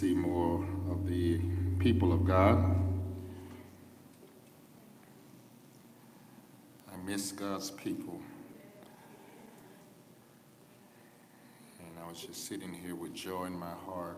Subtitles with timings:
[0.00, 1.38] see more of the
[1.78, 2.74] people of God.
[6.90, 8.18] I miss God's people.
[11.80, 14.16] And I was just sitting here with joy in my heart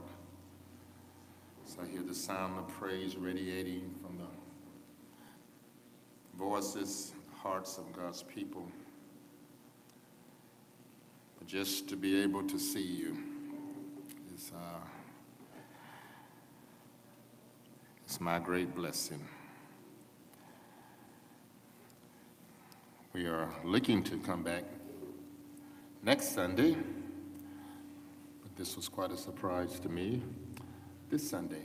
[1.66, 4.28] as I hear the sound of praise radiating from the
[6.38, 7.12] voices,
[7.42, 8.68] hearts of God's people.
[11.40, 13.16] But just to be able to see you
[14.36, 14.78] is uh,
[18.12, 19.26] it's my great blessing.
[23.14, 24.64] We are looking to come back
[26.02, 26.76] next Sunday,
[28.42, 30.22] but this was quite a surprise to me
[31.08, 31.62] this Sunday.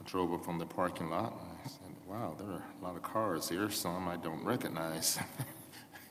[0.00, 2.96] I drove up from the parking lot and I said, wow, there are a lot
[2.96, 5.20] of cars here, some I don't recognize.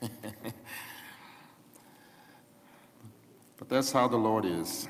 [3.58, 4.88] but that's how the Lord is.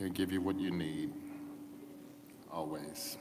[0.00, 1.12] He'll give you what you need,
[2.50, 3.18] always.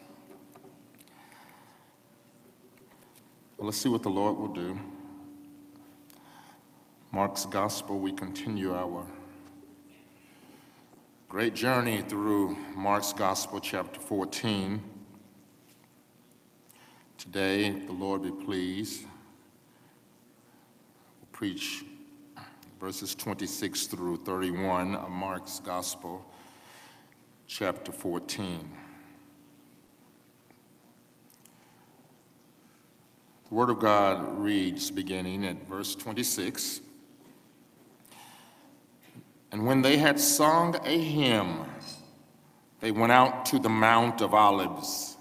[3.58, 4.80] Well, let's see what the Lord will do.
[7.12, 9.06] Mark's Gospel, we continue our
[11.28, 14.82] great journey through Mark's Gospel, chapter 14.
[17.18, 19.02] Today, the Lord be pleased,
[21.20, 21.84] we'll preach
[22.80, 26.26] verses 26 through 31 of Mark's Gospel,
[27.50, 28.70] chapter 14.
[33.50, 36.82] The Word of God reads, beginning at verse 26.
[39.52, 41.66] And when they had sung a hymn,
[42.82, 45.18] they went out to the Mount of Olives.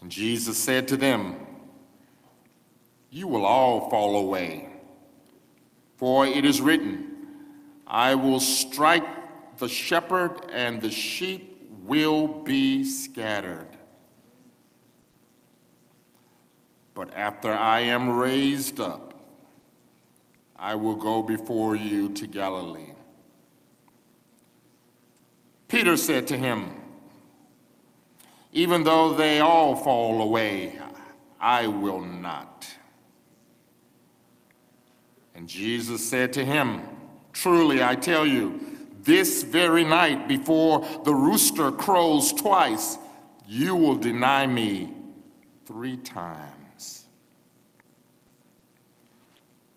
[0.00, 1.36] And Jesus said to them,
[3.10, 4.68] You will all fall away,
[5.98, 7.10] for it is written,
[7.86, 9.21] I will strike
[9.62, 13.68] the shepherd, and the sheep will be scattered.
[16.94, 19.14] But after I am raised up,
[20.56, 22.94] I will go before you to Galilee.
[25.68, 26.72] Peter said to him,
[28.50, 30.76] Even though they all fall away,
[31.40, 32.66] I will not.
[35.36, 36.82] And Jesus said to him,
[37.32, 38.71] Truly I tell you,
[39.04, 42.98] this very night before the rooster crows twice,
[43.46, 44.94] you will deny me
[45.66, 47.06] three times.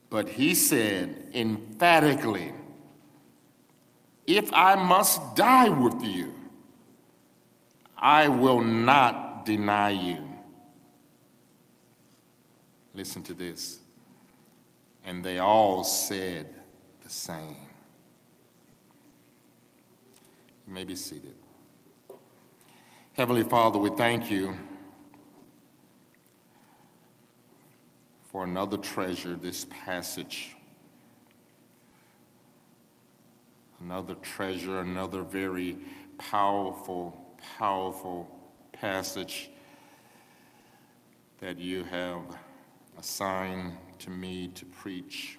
[0.09, 2.53] But he said emphatically,
[4.27, 6.33] If I must die with you,
[7.97, 10.23] I will not deny you.
[12.93, 13.79] Listen to this.
[15.03, 16.47] And they all said
[17.03, 17.64] the same.
[20.67, 21.35] You may be seated.
[23.13, 24.55] Heavenly Father, we thank you
[28.31, 30.55] for another treasure, this passage.
[33.79, 35.77] Another treasure, another very
[36.17, 38.27] powerful, powerful
[38.73, 39.51] passage
[41.39, 42.21] that you have
[42.97, 45.37] assigned to me to preach.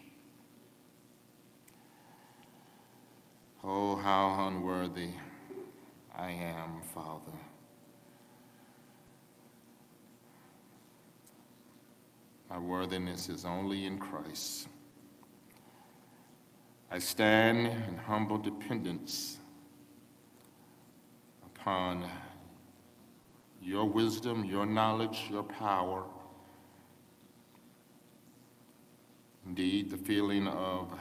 [3.69, 5.09] Oh, how unworthy
[6.15, 7.37] I am, Father.
[12.49, 14.69] My worthiness is only in Christ.
[16.93, 19.39] I stand in humble dependence
[21.45, 22.09] upon
[23.61, 26.05] your wisdom, your knowledge, your power.
[29.45, 30.93] Indeed, the feeling of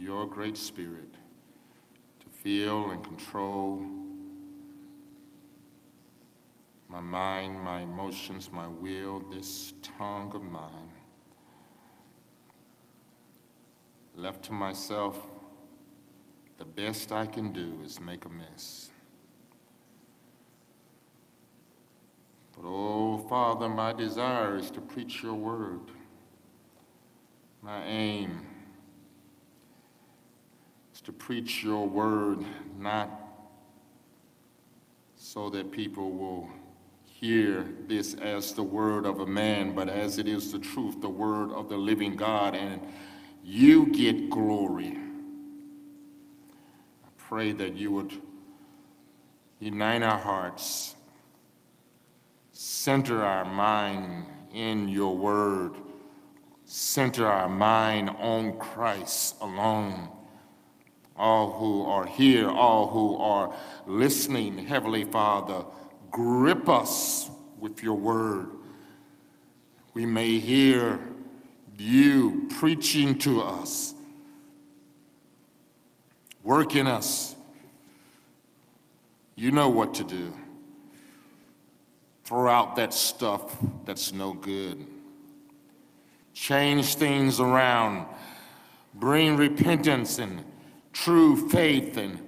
[0.00, 1.12] your great spirit
[2.20, 3.84] to feel and control
[6.88, 10.90] my mind, my emotions, my will, this tongue of mine.
[14.16, 15.18] Left to myself,
[16.58, 18.90] the best I can do is make a mess.
[22.56, 25.92] But oh, Father, my desire is to preach your word.
[27.62, 28.49] My aim
[31.00, 32.44] is to preach your word,
[32.78, 33.10] not
[35.16, 36.48] so that people will
[37.04, 41.08] hear this as the word of a man, but as it is the truth, the
[41.08, 42.80] word of the living God, and
[43.42, 44.98] you get glory.
[47.04, 48.12] I pray that you would
[49.58, 50.96] unite our hearts,
[52.52, 55.72] center our mind in your word,
[56.64, 60.08] center our mind on Christ alone.
[61.20, 63.54] All who are here, all who are
[63.86, 65.66] listening, Heavenly Father,
[66.10, 67.28] grip us
[67.58, 68.48] with your word.
[69.92, 70.98] We may hear
[71.76, 73.92] you preaching to us,
[76.42, 77.36] working us.
[79.34, 80.32] You know what to do.
[82.24, 84.86] Throw out that stuff that's no good.
[86.32, 88.06] Change things around.
[88.94, 90.44] Bring repentance and
[90.92, 92.20] true faith and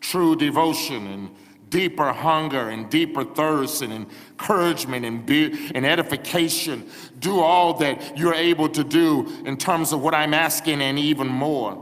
[0.00, 1.30] true devotion and
[1.68, 6.88] deeper hunger and deeper thirst and encouragement and, be, and edification.
[7.18, 11.26] Do all that you're able to do in terms of what I'm asking and even
[11.26, 11.72] more.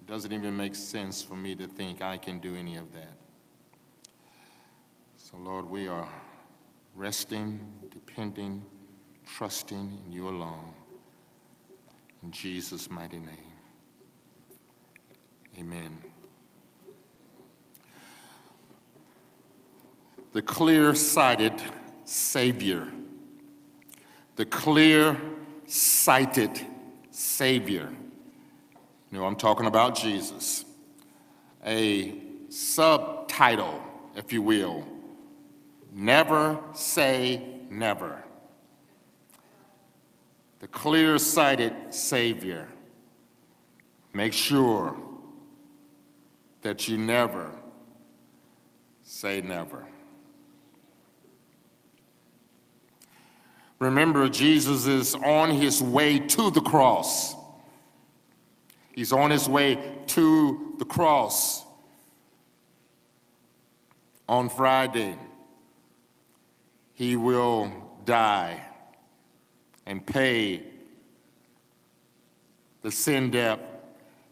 [0.00, 3.16] It doesn't even make sense for me to think I can do any of that.
[5.16, 6.08] So, Lord, we are
[6.94, 7.60] resting,
[7.90, 8.62] depending,
[9.26, 10.74] trusting in you alone.
[12.22, 13.52] In Jesus' mighty name.
[15.58, 15.98] Amen.
[20.32, 21.52] The clear sighted
[22.04, 22.88] Savior.
[24.36, 25.20] The clear
[25.66, 26.60] sighted
[27.10, 27.88] Savior.
[29.10, 30.64] You know, I'm talking about Jesus.
[31.66, 32.14] A
[32.48, 33.82] subtitle,
[34.16, 34.86] if you will.
[35.92, 38.21] Never say never.
[40.62, 42.68] The clear sighted Savior.
[44.14, 44.96] Make sure
[46.60, 47.50] that you never
[49.02, 49.84] say never.
[53.80, 57.34] Remember, Jesus is on his way to the cross.
[58.92, 61.64] He's on his way to the cross
[64.28, 65.18] on Friday.
[66.94, 67.72] He will
[68.04, 68.60] die
[69.86, 70.62] and pay
[72.82, 73.60] the sin debt,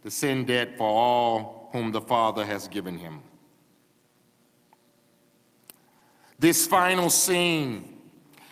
[0.02, 3.22] the sin debt for all whom the Father has given him.
[6.38, 7.96] This final scene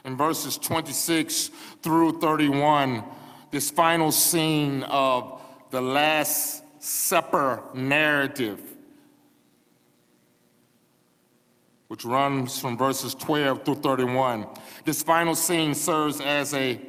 [0.05, 1.51] in verses 26
[1.83, 3.03] through 31,
[3.51, 5.41] this final scene of
[5.71, 8.61] the Last Supper narrative,
[11.89, 14.47] which runs from verses 12 through 31.
[14.85, 16.81] This final scene serves as a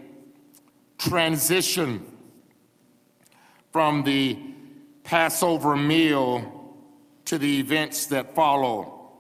[0.98, 2.06] transition
[3.72, 4.38] from the
[5.04, 6.76] Passover meal
[7.26, 9.12] to the events that follow.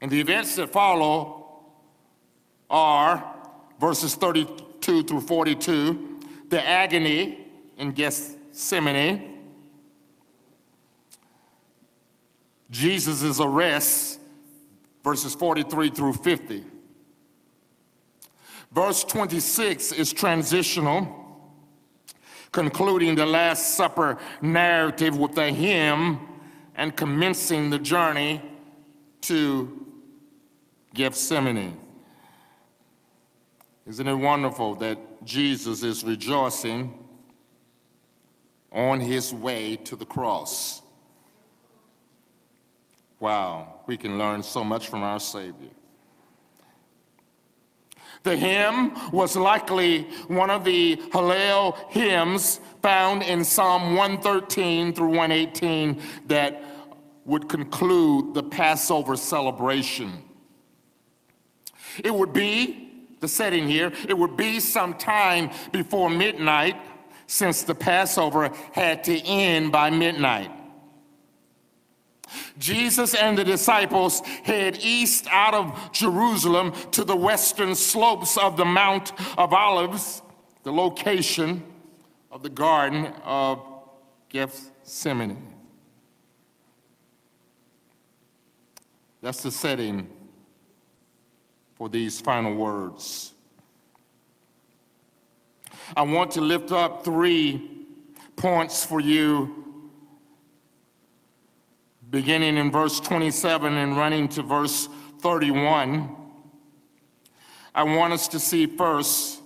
[0.00, 1.62] And the events that follow
[2.68, 3.36] are
[3.78, 9.31] verses 32 through 42, the agony in Gethsemane,
[12.72, 14.18] Jesus' arrest,
[15.04, 16.64] verses 43 through 50.
[18.72, 21.22] Verse 26 is transitional
[22.50, 26.18] concluding the Last Supper narrative with a hymn
[26.74, 28.42] and commencing the journey
[29.22, 29.86] to
[30.94, 31.78] Gethsemane.
[33.86, 36.98] Isn't it wonderful that Jesus is rejoicing
[38.70, 40.81] on his way to the cross?
[43.22, 45.70] Wow, we can learn so much from our Savior.
[48.24, 56.02] The hymn was likely one of the Hallel hymns found in Psalm 113 through 118
[56.26, 56.64] that
[57.24, 60.24] would conclude the Passover celebration.
[62.02, 66.74] It would be, the setting here, it would be sometime before midnight
[67.28, 70.50] since the Passover had to end by midnight.
[72.58, 78.64] Jesus and the disciples head east out of Jerusalem to the western slopes of the
[78.64, 80.22] Mount of Olives,
[80.62, 81.62] the location
[82.30, 83.62] of the Garden of
[84.28, 85.52] Gethsemane.
[89.20, 90.08] That's the setting
[91.76, 93.32] for these final words.
[95.96, 97.86] I want to lift up three
[98.36, 99.61] points for you
[102.12, 104.86] beginning in verse 27 and running to verse
[105.20, 106.14] 31.
[107.74, 109.40] I want us to see first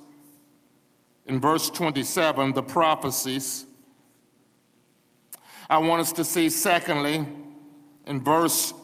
[1.26, 3.66] in verse 27 the prophecies.
[5.70, 7.24] I want us to see, secondly,
[8.04, 8.74] in verse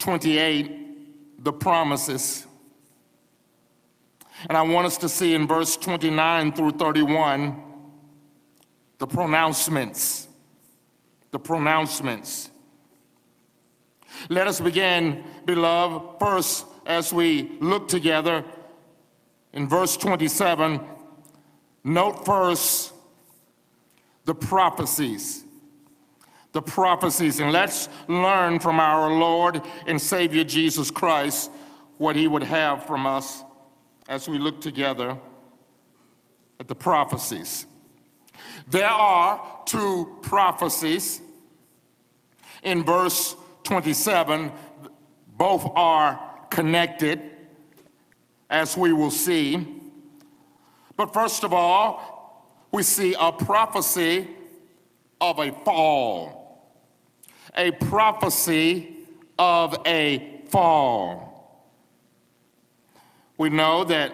[0.00, 2.44] 28, the promises.
[4.48, 7.62] And I want us to see in verse 29 through 31
[8.98, 10.26] the pronouncements.
[11.30, 12.50] The pronouncements.
[14.28, 18.44] Let us begin, beloved, first as we look together
[19.52, 20.80] in verse 27.
[21.84, 22.92] Note first
[24.24, 25.44] the prophecies.
[26.52, 31.50] The prophecies, and let's learn from our Lord and Savior Jesus Christ
[31.98, 33.42] what he would have from us
[34.08, 35.18] as we look together
[36.60, 37.66] at the prophecies.
[38.68, 41.20] There are two prophecies
[42.62, 44.52] in verse 27.
[45.36, 47.20] Both are connected,
[48.48, 49.66] as we will see.
[50.96, 54.28] But first of all, we see a prophecy
[55.20, 56.70] of a fall.
[57.56, 58.96] A prophecy
[59.38, 61.34] of a fall.
[63.36, 64.12] We know that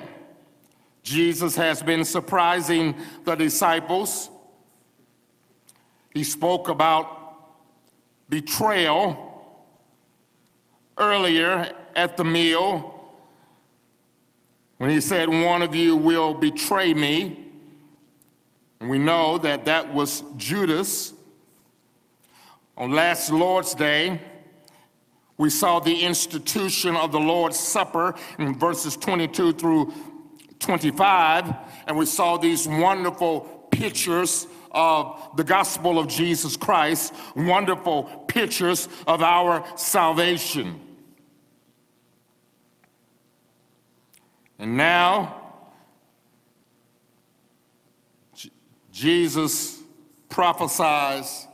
[1.02, 4.30] Jesus has been surprising the disciples.
[6.14, 7.18] He spoke about
[8.28, 9.29] betrayal
[10.98, 13.00] earlier at the meal
[14.78, 17.46] when he said, One of you will betray me.
[18.80, 21.12] And we know that that was Judas.
[22.78, 24.20] On last Lord's Day,
[25.36, 29.92] we saw the institution of the Lord's Supper in verses 22 through
[30.60, 31.54] 25,
[31.86, 39.22] and we saw these wonderful pictures of the gospel of Jesus Christ, wonderful pictures of
[39.22, 40.80] our salvation.
[44.58, 45.36] And now,
[48.34, 48.50] J-
[48.92, 49.80] Jesus
[50.28, 51.46] prophesies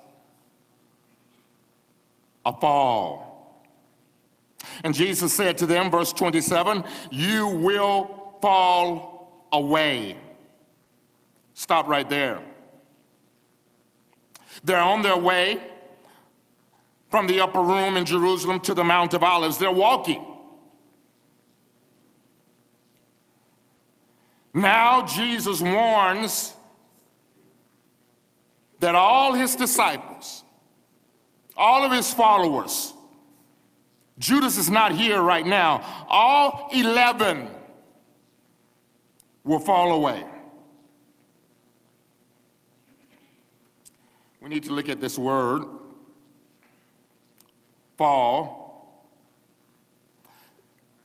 [2.45, 3.65] a fall.
[4.85, 10.17] And Jesus said to them, verse 27, You will fall away.
[11.57, 12.39] Stop right there.
[14.63, 15.59] They're on their way
[17.11, 19.57] from the upper room in Jerusalem to the Mount of Olives.
[19.57, 20.23] They're walking.
[24.53, 26.53] Now Jesus warns
[28.81, 30.45] that all his disciples,
[31.57, 32.93] all of his followers,
[34.19, 37.49] Judas is not here right now, all 11
[39.43, 40.23] will fall away.
[44.47, 45.65] We need to look at this word,
[47.99, 49.05] fall.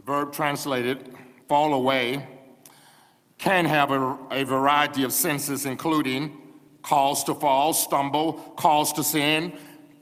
[0.05, 1.15] Verb translated,
[1.47, 2.27] fall away
[3.39, 6.37] can have a, a variety of senses, including
[6.83, 9.53] cause to fall, stumble, cause to sin.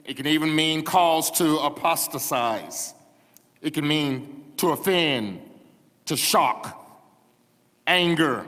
[0.04, 2.92] It can even mean cause to apostatize.
[3.62, 5.40] It can mean to offend,
[6.04, 6.78] to shock,
[7.86, 8.44] anger.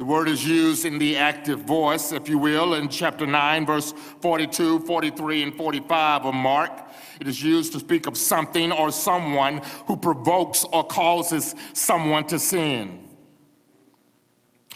[0.00, 3.92] The word is used in the active voice, if you will, in chapter 9, verse
[4.22, 6.88] 42, 43, and 45 of Mark.
[7.20, 12.38] It is used to speak of something or someone who provokes or causes someone to
[12.38, 13.10] sin.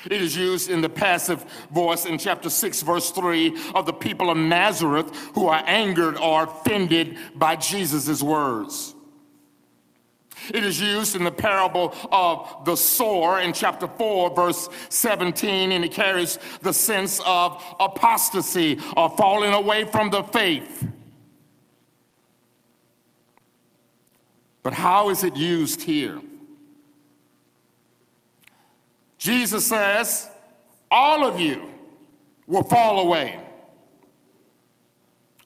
[0.04, 4.28] It is used in the passive voice in chapter 6, verse 3 of the people
[4.28, 8.93] of Nazareth who are angered or offended by Jesus' words.
[10.52, 15.84] It is used in the parable of the sower in chapter 4, verse 17, and
[15.84, 20.86] it carries the sense of apostasy or falling away from the faith.
[24.62, 26.20] But how is it used here?
[29.18, 30.28] Jesus says,
[30.90, 31.70] All of you
[32.46, 33.40] will fall away.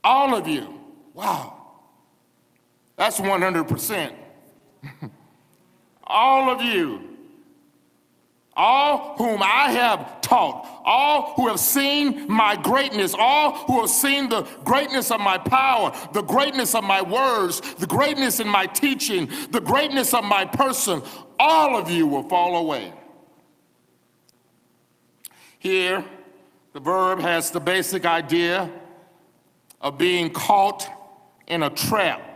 [0.02, 0.80] All of you.
[1.14, 1.54] Wow.
[2.96, 4.12] That's 100%.
[6.04, 7.08] all of you
[8.58, 14.28] all whom I have taught, all who have seen my greatness, all who have seen
[14.28, 19.30] the greatness of my power, the greatness of my words, the greatness in my teaching,
[19.52, 21.00] the greatness of my person,
[21.38, 22.92] all of you will fall away.
[25.60, 26.04] Here,
[26.72, 28.68] the verb has the basic idea
[29.80, 30.88] of being caught
[31.46, 32.27] in a trap.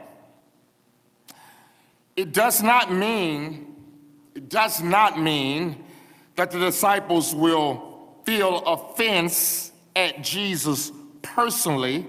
[2.16, 3.74] It does not mean,
[4.34, 5.84] it does not mean
[6.36, 10.92] that the disciples will feel offense at Jesus
[11.22, 12.08] personally,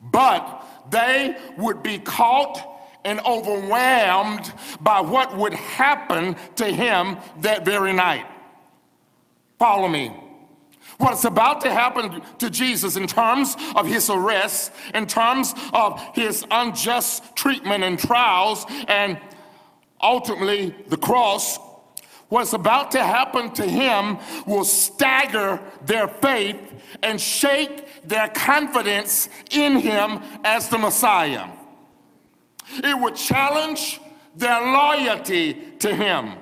[0.00, 2.74] but they would be caught
[3.04, 8.26] and overwhelmed by what would happen to him that very night.
[9.58, 10.25] Follow me.
[10.98, 16.44] What's about to happen to Jesus in terms of his arrest, in terms of his
[16.50, 19.18] unjust treatment and trials, and
[20.00, 21.58] ultimately the cross
[22.28, 26.58] What's about to happen to him will stagger their faith
[27.02, 31.48] and shake their confidence in him as the Messiah.
[32.82, 34.00] It would challenge
[34.34, 36.32] their loyalty to him.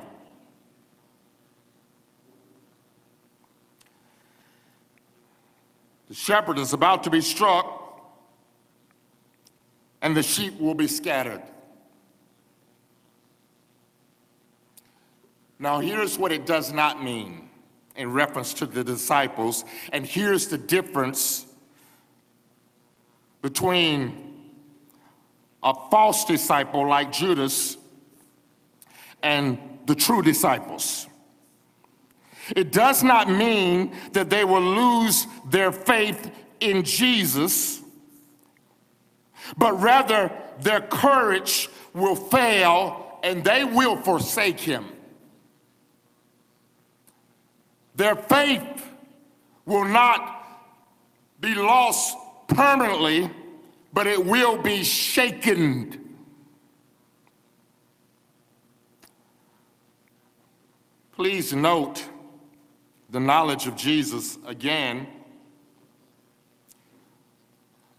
[6.15, 7.67] The shepherd is about to be struck,
[10.01, 11.43] and the sheep will be scattered.
[15.59, 17.51] Now, here's what it does not mean
[17.97, 21.47] in reference to the disciples, and here's the difference
[23.43, 24.53] between
[25.65, 27.77] a false disciple like Judas
[29.25, 31.09] and the true disciples.
[32.55, 37.81] It does not mean that they will lose their faith in Jesus,
[39.57, 44.85] but rather their courage will fail and they will forsake him.
[47.97, 48.91] Their faith
[49.65, 50.47] will not
[51.41, 52.17] be lost
[52.49, 53.31] permanently,
[53.93, 56.01] but it will be shaken.
[61.13, 62.09] Please note
[63.15, 65.07] the knowledge of Jesus again.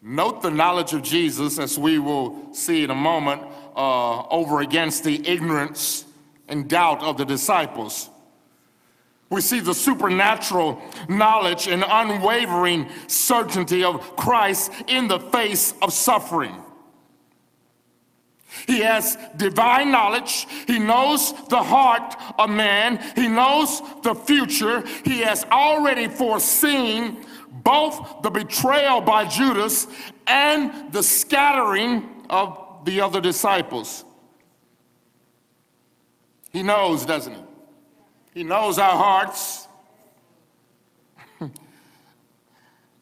[0.01, 3.41] Note the knowledge of Jesus, as we will see in a moment,
[3.77, 6.03] uh, over against the ignorance
[6.50, 8.10] and doubt of the disciples.
[9.29, 16.62] We see the supernatural knowledge and unwavering certainty of Christ in the face of suffering.
[18.67, 20.47] He has divine knowledge.
[20.67, 23.00] He knows the heart of man.
[23.15, 24.83] He knows the future.
[25.03, 27.25] He has already foreseen
[27.63, 29.88] both the betrayal by Judas
[30.27, 34.05] and the scattering of the other disciples.
[36.51, 37.43] He knows, doesn't he?
[38.33, 39.67] He knows our hearts.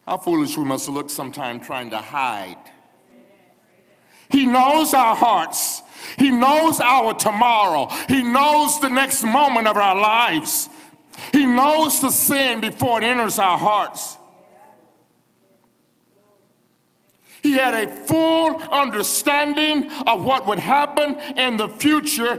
[0.06, 2.58] How foolish we must look sometime trying to hide.
[4.34, 5.82] He knows our hearts.
[6.18, 7.86] He knows our tomorrow.
[8.08, 10.68] He knows the next moment of our lives.
[11.30, 14.18] He knows the sin before it enters our hearts.
[17.44, 22.36] He had a full understanding of what would happen in the future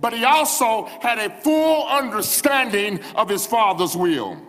[0.00, 4.40] but he also had a full understanding of his father's will.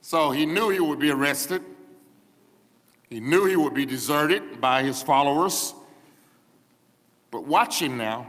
[0.00, 1.62] So he knew he would be arrested.
[3.10, 5.74] He knew he would be deserted by his followers.
[7.32, 8.26] But watch him now.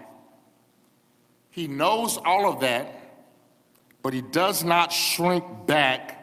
[1.52, 2.94] He knows all of that,
[4.02, 6.18] but he does not shrink back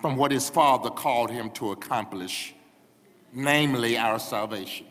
[0.00, 2.54] from what his father called him to accomplish,
[3.32, 4.86] namely our salvation.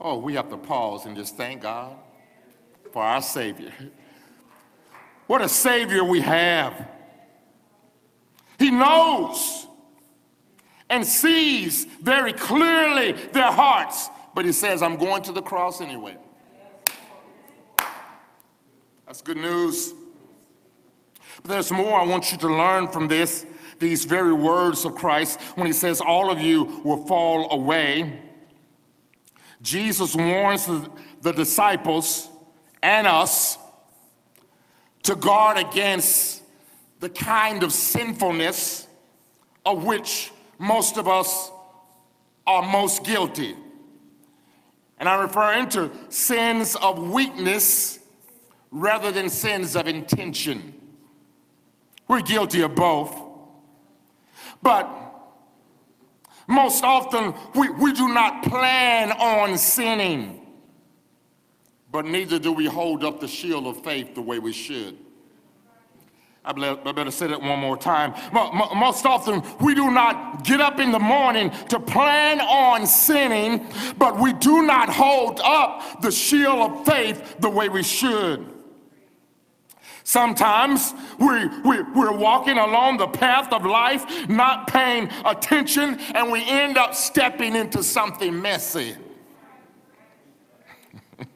[0.00, 1.96] Oh, we have to pause and just thank God
[2.92, 3.72] for our Savior.
[5.26, 6.88] What a Savior we have.
[8.58, 9.67] He knows
[10.90, 16.16] and sees very clearly their hearts, but He says, I'm going to the cross anyway.
[19.06, 19.94] That's good news.
[21.42, 23.46] But there's more I want you to learn from this,
[23.78, 28.20] these very words of Christ when He says, All of you will fall away.
[29.62, 32.28] Jesus warns the, disciples
[32.82, 33.58] and us
[35.02, 36.42] to guard against
[37.00, 38.86] the kind of sinfulness
[39.64, 41.50] of which most of us
[42.46, 43.54] are most guilty.
[44.98, 48.00] And I'm referring to sins of weakness
[48.70, 50.74] rather than sins of intention.
[52.08, 53.14] We're guilty of both.
[54.62, 54.88] But
[56.48, 60.46] most often, we, we do not plan on sinning,
[61.92, 64.96] but neither do we hold up the shield of faith the way we should.
[66.48, 68.14] I better say that one more time.
[68.32, 73.66] Most often, we do not get up in the morning to plan on sinning,
[73.98, 78.46] but we do not hold up the shield of faith the way we should.
[80.04, 86.42] Sometimes we, we, we're walking along the path of life, not paying attention, and we
[86.48, 88.96] end up stepping into something messy.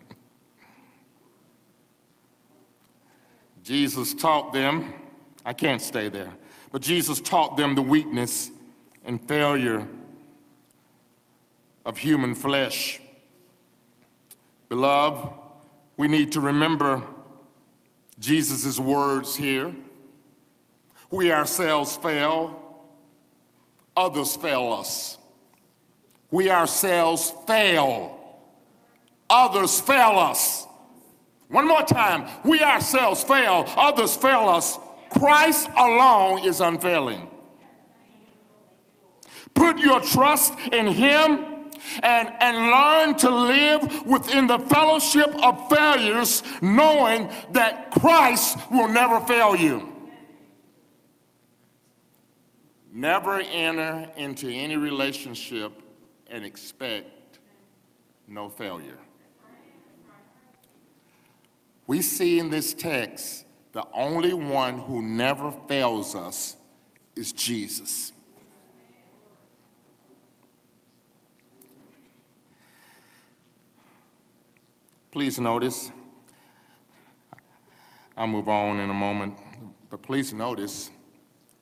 [3.63, 4.95] Jesus taught them,
[5.45, 6.33] I can't stay there,
[6.71, 8.51] but Jesus taught them the weakness
[9.05, 9.87] and failure
[11.85, 13.01] of human flesh.
[14.69, 15.29] Beloved,
[15.97, 17.03] we need to remember
[18.19, 19.75] Jesus' words here.
[21.11, 22.59] We ourselves fail,
[23.97, 25.19] others fail us.
[26.31, 28.19] We ourselves fail,
[29.29, 30.67] others fail us.
[31.49, 32.27] One more time.
[32.45, 34.79] We ourselves fail, others fail us.
[35.19, 37.29] Christ alone is unfailing.
[39.55, 41.53] Put your trust in Him
[42.03, 49.21] and, and learn to live within the fellowship of failures, knowing that Christ will never
[49.21, 49.89] fail you.
[52.93, 55.73] Never enter into any relationship
[56.29, 57.39] and expect
[58.29, 58.99] no failure.
[61.87, 63.42] We see in this text
[63.73, 66.57] the only one who never fails us
[67.17, 68.13] is Jesus.
[75.11, 75.91] Please notice,
[78.17, 79.35] I'll move on in a moment,
[79.91, 80.91] but please notice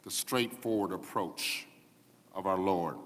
[0.04, 1.66] the straightforward approach
[2.32, 2.96] of our Lord.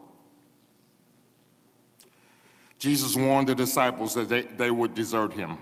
[2.78, 5.56] Jesus warned the disciples that they, they would desert him.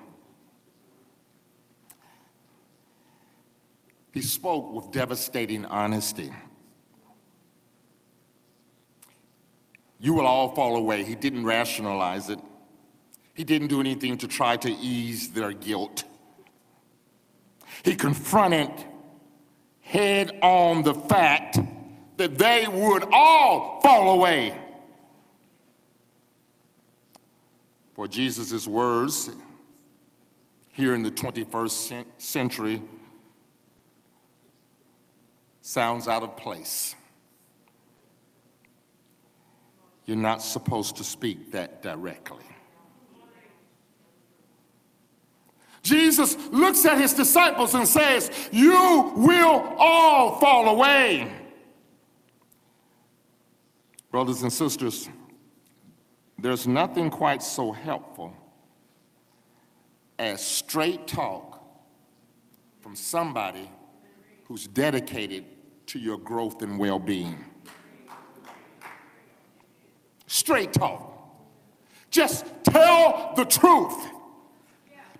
[4.13, 6.31] He spoke with devastating honesty.
[9.99, 11.05] You will all fall away.
[11.05, 12.39] He didn't rationalize it.
[13.35, 16.05] He didn't do anything to try to ease their guilt.
[17.85, 18.71] He confronted
[19.81, 21.59] head on the fact
[22.17, 24.59] that they would all fall away.
[27.95, 29.31] For Jesus' words
[30.73, 32.83] here in the 21st century
[35.63, 36.95] sounds out of place.
[40.05, 42.45] You're not supposed to speak that directly.
[45.83, 51.33] Jesus looks at his disciples and says, You will all fall away.
[54.11, 55.09] Brothers and sisters,
[56.39, 58.37] there's nothing quite so helpful
[60.19, 61.65] as straight talk
[62.81, 63.71] from somebody
[64.53, 65.47] who's dedicated
[65.87, 67.43] to your growth and well being.
[70.27, 71.11] Straight talk.
[72.11, 73.97] Just tell the truth.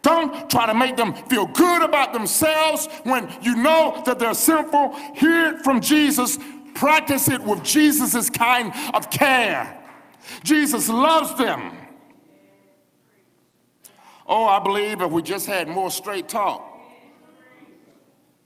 [0.03, 4.95] Don't try to make them feel good about themselves when you know that they're sinful.
[5.15, 6.39] Hear it from Jesus.
[6.75, 9.83] Practice it with Jesus' kind of care.
[10.45, 11.75] Jesus loves them.
[14.27, 16.72] Oh, I believe if we just had more straight talk,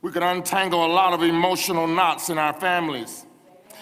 [0.06, 3.26] we could untangle a lot of emotional knots in our families,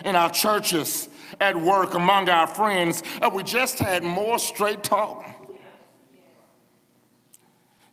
[0.07, 5.23] in our churches, at work, among our friends, if we just had more straight talk.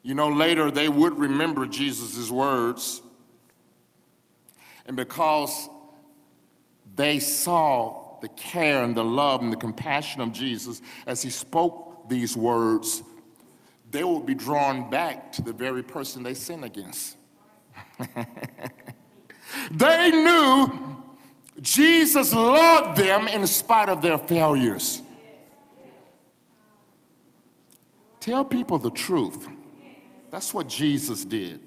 [0.01, 3.01] You know, later they would remember Jesus' words.
[4.85, 5.67] And because
[6.95, 12.07] they saw the care and the love and the compassion of Jesus as he spoke
[12.07, 13.03] these words,
[13.89, 17.17] they would be drawn back to the very person they sinned against.
[19.71, 21.01] they knew
[21.61, 25.01] Jesus loved them in spite of their failures.
[28.19, 29.47] Tell people the truth.
[30.29, 31.59] That's what Jesus did.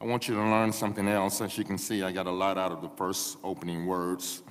[0.00, 1.40] I want you to learn something else.
[1.40, 4.42] As you can see, I got a lot out of the first opening words.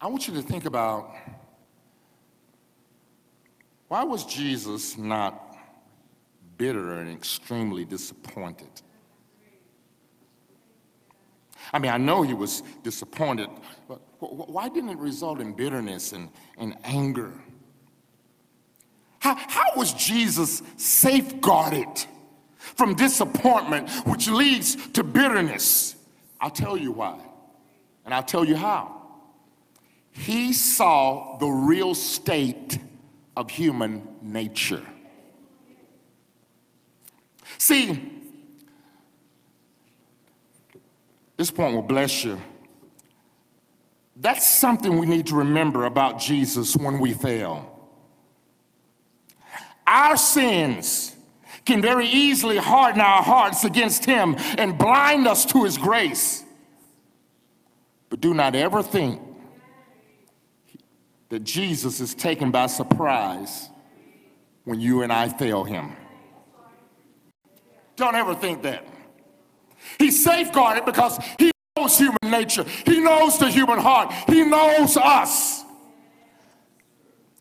[0.00, 1.14] I want you to think about
[3.88, 5.56] why was Jesus not
[6.58, 8.70] bitter and extremely disappointed?
[11.72, 13.48] I mean, I know he was disappointed,
[13.88, 17.32] but why didn't it result in bitterness and, and anger?
[19.18, 22.06] How, how was Jesus safeguarded
[22.58, 25.96] from disappointment, which leads to bitterness?
[26.40, 27.18] I'll tell you why,
[28.04, 28.92] and I'll tell you how.
[30.12, 32.78] He saw the real state
[33.36, 34.82] of human nature.
[37.58, 38.12] See,
[41.36, 42.40] this point will bless you.
[44.16, 47.72] That's something we need to remember about Jesus when we fail.
[49.86, 51.14] Our sins
[51.66, 56.44] can very easily harden our hearts against Him and blind us to His grace.
[58.08, 59.20] But do not ever think
[61.28, 63.68] that Jesus is taken by surprise
[64.64, 65.92] when you and I fail Him.
[67.96, 68.86] Don't ever think that.
[69.98, 72.64] He's safeguarded because He knows human nature.
[72.84, 74.12] He knows the human heart.
[74.28, 75.64] He knows us.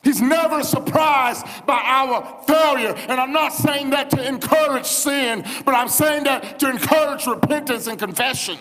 [0.04, 2.94] He's never surprised by our failure.
[3.10, 7.88] And I'm not saying that to encourage sin, but I'm saying that to encourage repentance
[7.88, 8.60] and confession.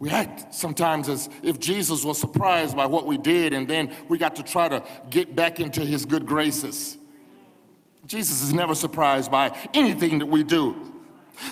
[0.00, 4.16] We act sometimes as if Jesus was surprised by what we did, and then we
[4.16, 6.96] got to try to get back into his good graces.
[8.06, 10.74] Jesus is never surprised by anything that we do.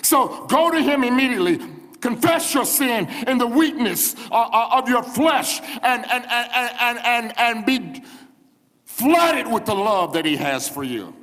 [0.01, 1.59] So go to him immediately.
[2.01, 6.99] Confess your sin and the weakness uh, uh, of your flesh and, and, and, and,
[7.03, 8.03] and, and be
[8.85, 11.13] flooded with the love that he has for you.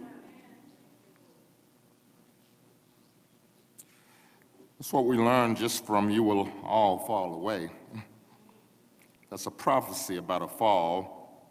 [4.79, 7.71] That's what we learned just from you will all fall away.
[9.31, 11.49] That's a prophecy about a fall.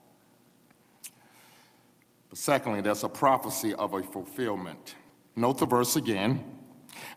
[2.30, 4.96] But secondly, that's a prophecy of a fulfillment.
[5.36, 6.44] Note the verse again.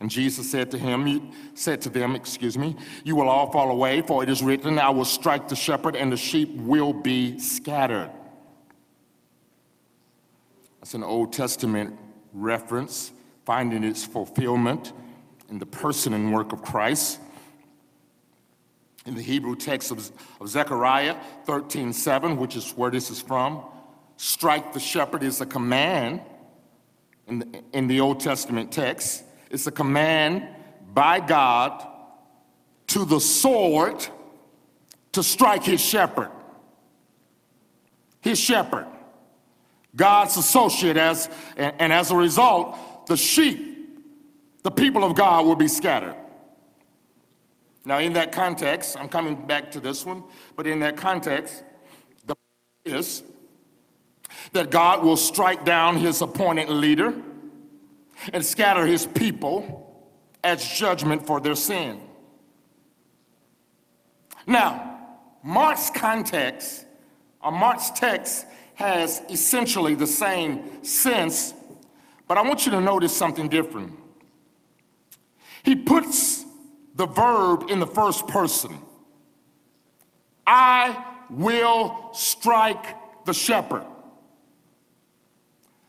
[0.01, 4.01] And Jesus said to him, said to them, excuse me, you will all fall away,
[4.01, 8.11] for it is written, I will strike the shepherd, and the sheep will be scattered.
[10.81, 11.99] That's an Old Testament
[12.33, 13.13] reference,
[13.45, 14.93] finding its fulfillment
[15.49, 17.21] in the person and work of Christ.
[19.07, 23.65] In the Hebrew text of, of Zechariah 13 7, which is where this is from,
[24.17, 26.21] strike the shepherd is a command
[27.27, 29.25] in the, in the Old Testament text.
[29.51, 30.47] It's a command
[30.93, 31.87] by God
[32.89, 34.07] to the sword
[35.13, 36.31] to strike his shepherd.
[38.21, 38.87] His shepherd.
[39.97, 43.68] God's associate as and, and as a result, the sheep
[44.63, 46.17] the people of God will be scattered.
[47.85, 50.25] Now, in that context, I'm coming back to this one,
[50.57, 51.65] but in that context,
[52.27, 52.37] the
[52.85, 53.23] is
[54.53, 57.15] that God will strike down his appointed leader
[58.33, 60.07] and scatter his people
[60.45, 62.01] as judgment for their sin.
[64.47, 64.99] Now,
[65.43, 66.87] Mark's context,
[67.43, 71.55] or Mark's text, has essentially the same sense,
[72.27, 73.93] but I want you to notice something different.
[75.69, 76.47] He puts
[76.95, 78.79] the verb in the first person.
[80.47, 83.85] I will strike the shepherd.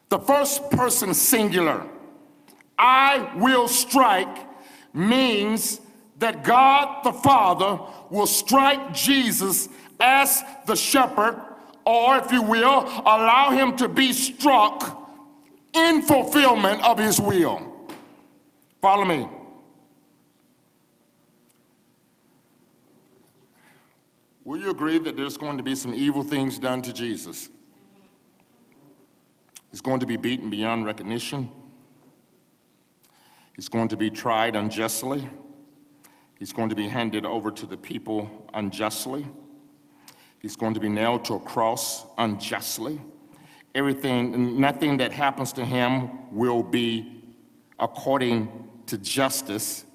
[0.10, 1.88] The first person singular,
[2.78, 4.46] I will strike,
[4.94, 5.80] means
[6.18, 11.42] that God the Father will strike Jesus as the shepherd,
[11.86, 15.10] or if you will, allow him to be struck
[15.72, 17.62] in fulfillment of his will.
[18.82, 19.26] Follow me.
[24.50, 27.50] Will you agree that there's going to be some evil things done to Jesus?
[29.70, 31.52] He's going to be beaten beyond recognition.
[33.56, 35.30] He's going to be tried unjustly.
[36.40, 39.28] He's going to be handed over to the people unjustly.
[40.40, 43.00] He's going to be nailed to a cross unjustly.
[43.76, 47.22] Everything, nothing that happens to him will be
[47.78, 49.86] according to justice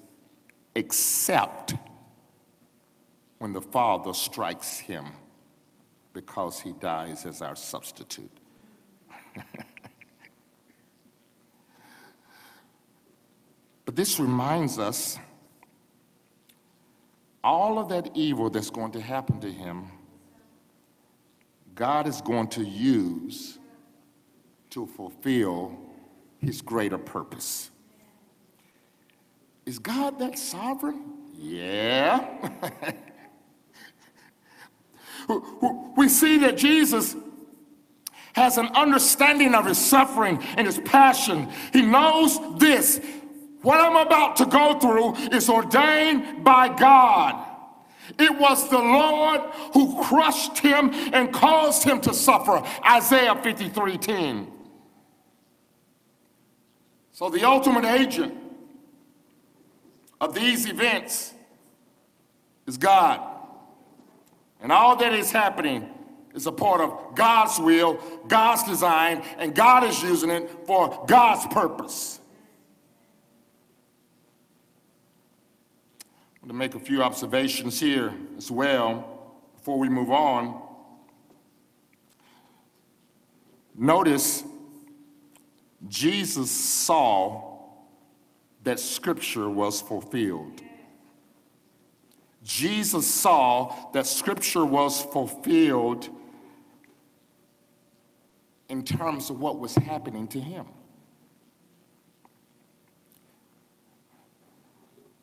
[0.75, 1.73] except
[3.39, 5.05] when the Father strikes him
[6.13, 8.31] because he dies as our substitute.
[13.85, 15.19] but this reminds us
[17.43, 19.91] all of that evil that's going to happen to him,
[21.75, 23.59] God is going to use
[24.71, 25.77] to fulfill
[26.39, 27.69] his greater purpose.
[29.65, 31.03] Is God that sovereign?
[31.37, 32.25] Yeah.
[35.97, 37.15] we see that Jesus
[38.33, 41.49] has an understanding of his suffering and his passion.
[41.71, 42.99] He knows this.
[43.61, 47.43] What I'm about to go through is ordained by God.
[48.19, 49.41] It was the Lord
[49.73, 52.61] who crushed him and caused him to suffer.
[52.87, 54.51] Isaiah 53:10.
[57.13, 58.35] So the ultimate agent
[60.19, 61.33] of these events
[62.67, 63.34] is God.
[64.65, 65.87] And all that is happening
[66.33, 71.45] is a part of God's will, God's design, and God is using it for God's
[71.53, 72.19] purpose.
[76.47, 80.59] To make a few observations here as well before we move on.
[83.75, 84.43] Notice
[85.87, 87.59] Jesus saw
[88.63, 90.59] that Scripture was fulfilled.
[92.45, 96.07] Jesus saw that scripture was fulfilled
[98.69, 100.67] in terms of what was happening to him.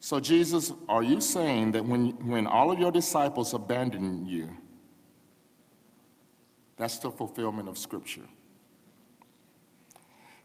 [0.01, 4.51] So, Jesus, are you saying that when, when all of your disciples abandoned you,
[6.77, 8.27] that's the fulfillment of Scripture?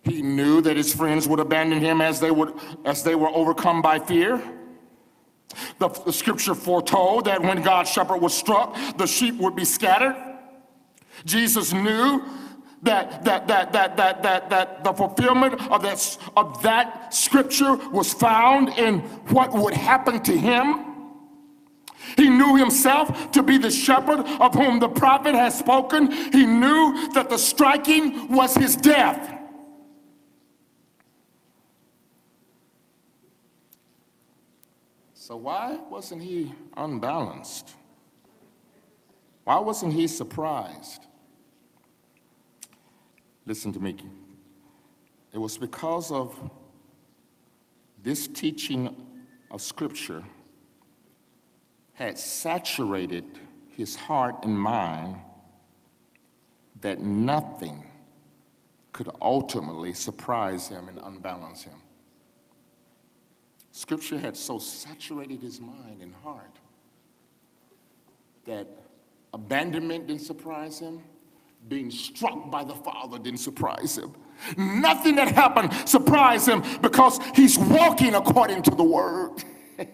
[0.03, 2.53] He knew that his friends would abandon him as they, would,
[2.85, 4.39] as they were overcome by fear.
[5.79, 10.15] The, the scripture foretold that when God's shepherd was struck, the sheep would be scattered.
[11.25, 12.23] Jesus knew
[12.83, 18.13] that, that, that, that, that, that, that the fulfillment of that, of that scripture was
[18.13, 20.85] found in what would happen to him.
[22.15, 26.11] He knew himself to be the shepherd of whom the prophet has spoken.
[26.11, 29.36] He knew that the striking was his death.
[35.27, 37.71] So, why wasn't he unbalanced?
[39.43, 41.01] Why wasn't he surprised?
[43.45, 43.97] Listen to me.
[45.33, 46.39] It was because of
[48.01, 48.95] this teaching
[49.51, 50.23] of Scripture
[51.91, 53.25] had saturated
[53.75, 55.17] his heart and mind
[56.79, 57.83] that nothing
[58.93, 61.81] could ultimately surprise him and unbalance him.
[63.77, 66.57] Scripture had so saturated his mind and heart
[68.47, 68.67] that
[69.35, 71.03] abandonment didn't surprise him,
[71.67, 74.15] being struck by the Father didn't surprise him.
[74.57, 79.43] Nothing that happened surprised him because he's walking according to the Word.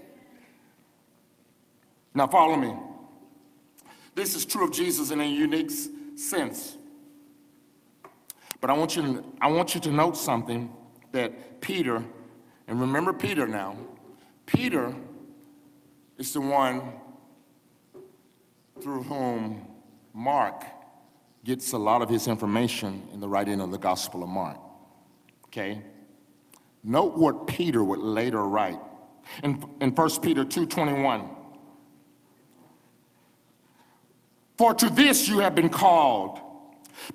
[2.13, 2.73] now, follow me.
[4.15, 5.71] This is true of Jesus in a unique
[6.15, 6.77] sense.
[8.61, 10.73] But I want you to, I want you to note something
[11.11, 12.01] that Peter,
[12.67, 13.75] and remember Peter now,
[14.45, 14.95] Peter
[16.17, 16.93] is the one
[18.81, 19.67] through whom
[20.13, 20.63] Mark
[21.43, 24.57] gets a lot of his information in the writing of the Gospel of Mark.
[25.45, 25.81] Okay?
[26.83, 28.79] Note what Peter would later write.
[29.43, 31.29] In, in 1 Peter 2:21.
[34.57, 36.39] For to this you have been called,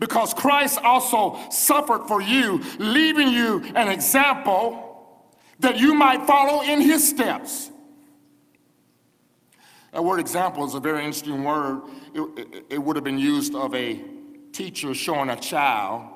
[0.00, 4.87] because Christ also suffered for you, leaving you an example
[5.60, 7.70] that you might follow in his steps.
[9.92, 11.82] That word example is a very interesting word.
[12.14, 14.00] It, it, it would have been used of a
[14.52, 16.08] teacher showing a child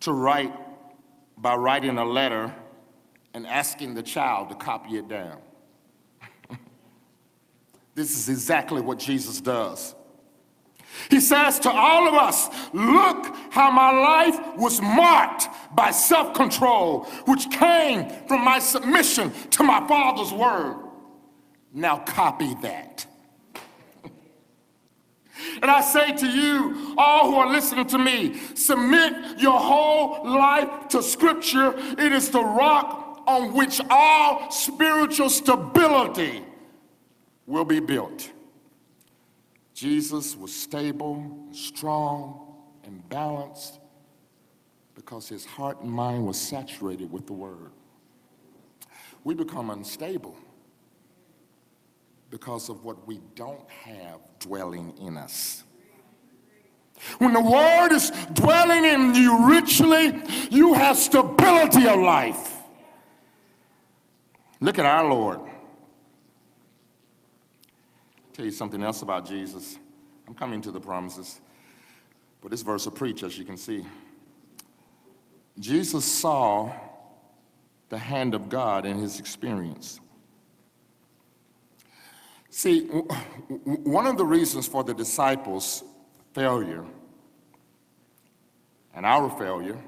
[0.00, 0.52] to write
[1.36, 2.54] by writing a letter
[3.34, 5.38] and asking the child to copy it down.
[7.94, 9.94] this is exactly what Jesus does.
[11.10, 17.04] He says to all of us, Look how my life was marked by self control,
[17.26, 20.76] which came from my submission to my Father's word.
[21.72, 23.06] Now copy that.
[25.62, 30.88] And I say to you, all who are listening to me, submit your whole life
[30.88, 31.74] to Scripture.
[31.76, 36.44] It is the rock on which all spiritual stability
[37.46, 38.30] will be built.
[39.78, 43.78] Jesus was stable, strong, and balanced
[44.96, 47.70] because his heart and mind was saturated with the Word.
[49.22, 50.36] We become unstable
[52.28, 55.62] because of what we don't have dwelling in us.
[57.18, 62.56] When the word is dwelling in you richly, you have stability of life.
[64.58, 65.38] Look at our Lord.
[68.38, 69.80] Tell you something else about Jesus.
[70.28, 71.40] I'm coming to the promises.
[72.40, 73.84] But this verse will preach, as you can see.
[75.58, 76.72] Jesus saw
[77.88, 79.98] the hand of God in his experience.
[82.48, 85.82] See, one of the reasons for the disciples'
[86.32, 86.84] failure
[88.94, 89.82] and our failure,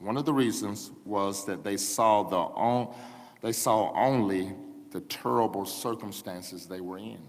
[0.00, 2.92] one of the reasons was that they saw the on,
[3.42, 4.56] they saw only
[4.90, 7.20] the terrible circumstances they were in.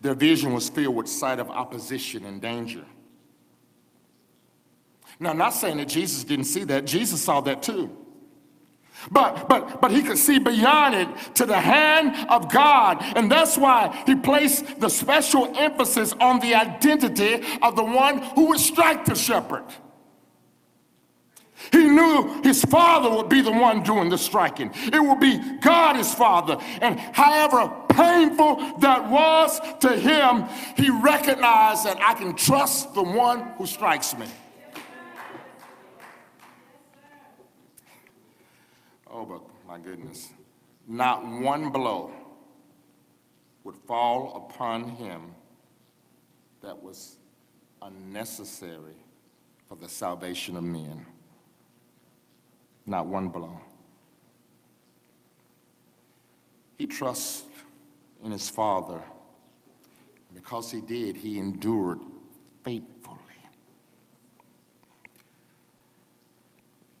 [0.00, 2.84] Their vision was filled with sight of opposition and danger.
[5.20, 6.84] Now, I'm not saying that Jesus didn't see that.
[6.84, 7.96] Jesus saw that too.
[9.10, 12.98] But, but, but he could see beyond it to the hand of God.
[13.16, 18.46] And that's why he placed the special emphasis on the identity of the one who
[18.48, 19.64] would strike the shepherd.
[21.72, 24.70] He knew his father would be the one doing the striking.
[24.74, 26.58] It would be God, his father.
[26.82, 30.44] And however painful that was to him,
[30.76, 34.26] he recognized that I can trust the one who strikes me.
[39.10, 40.28] Oh, but my goodness.
[40.86, 42.10] Not one blow
[43.64, 45.34] would fall upon him
[46.60, 47.16] that was
[47.80, 48.96] unnecessary
[49.68, 51.06] for the salvation of men.
[52.86, 53.60] Not one blow.
[56.78, 57.44] He trusts
[58.24, 59.00] in his Father.
[60.34, 62.00] Because he did, he endured
[62.64, 63.18] faithfully.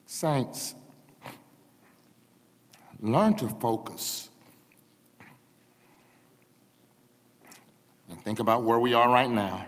[0.06, 0.74] Saints,
[3.00, 4.28] learn to focus.
[8.08, 9.66] And think about where we are right now.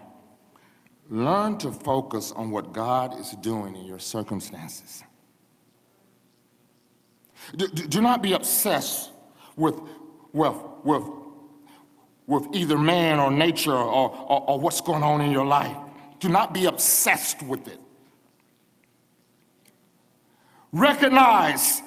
[1.09, 5.03] Learn to focus on what God is doing in your circumstances.
[7.57, 9.11] Do, do, not be obsessed
[9.57, 9.81] with,
[10.33, 11.03] with, with,
[12.27, 15.77] with either man or nature or, or, or what's going on in your life.
[16.21, 17.79] Do not be obsessed with it.
[20.73, 21.83] Recognize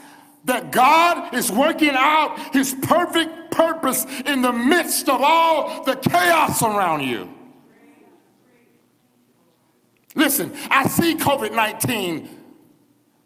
[0.46, 6.62] that God is working out his perfect purpose in the midst of all the chaos
[6.64, 7.34] around you.
[10.16, 12.30] Listen, I see COVID 19,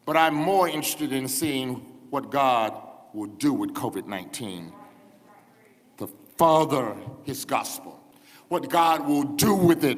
[0.06, 2.78] but I'm more interested in seeing what God
[3.14, 4.72] will do with COVID 19
[5.98, 8.00] to further his gospel,
[8.48, 9.98] what God will do with it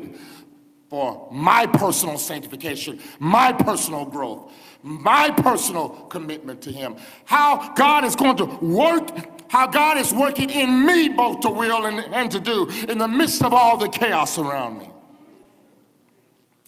[0.89, 4.51] for my personal sanctification, my personal growth,
[4.83, 6.97] my personal commitment to Him.
[7.25, 9.09] How God is going to work,
[9.49, 13.07] how God is working in me both to will and, and to do in the
[13.07, 14.89] midst of all the chaos around me.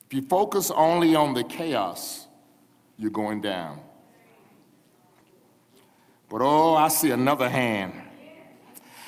[0.07, 2.27] If you focus only on the chaos,
[2.97, 3.79] you're going down.
[6.29, 7.93] But oh, I see another hand.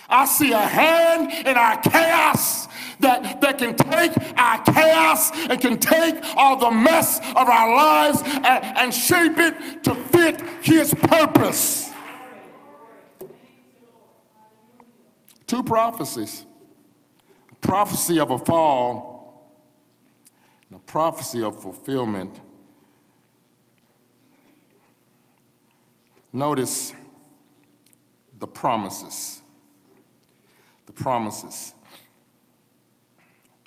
[0.10, 2.68] I see a hand in our chaos
[3.00, 8.22] that, that can take our chaos and can take all the mess of our lives
[8.24, 11.92] and, and shape it to fit His purpose.
[15.46, 16.46] Two prophecies
[17.52, 19.52] a prophecy of a fall,
[20.70, 22.40] and a prophecy of fulfillment.
[26.32, 26.94] Notice
[28.40, 29.42] the promises.
[30.86, 31.74] The promises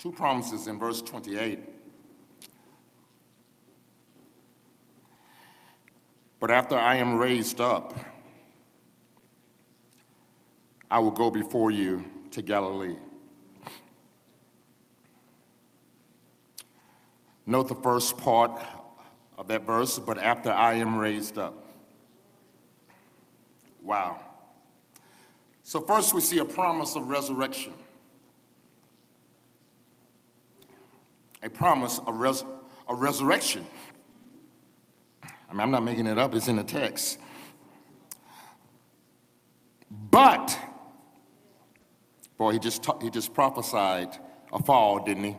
[0.01, 1.59] two promises in verse 28.
[6.39, 7.93] But after I am raised up,
[10.89, 12.95] I will go before you to Galilee.
[17.45, 18.59] Note the first part
[19.37, 21.63] of that verse, but after I am raised up.
[23.83, 24.19] Wow.
[25.71, 27.71] So, first we see a promise of resurrection.
[31.41, 32.43] a promise of res-
[32.89, 33.65] a resurrection.
[35.23, 37.19] I mean, I'm not making it up, it's in the text.
[39.89, 40.59] But,
[42.37, 44.17] boy, he just, he just prophesied
[44.51, 45.37] a fall, didn't he?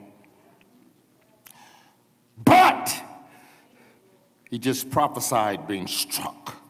[2.42, 2.90] But,
[4.50, 6.61] he just prophesied being struck.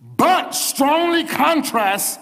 [0.00, 2.18] But strongly contrasts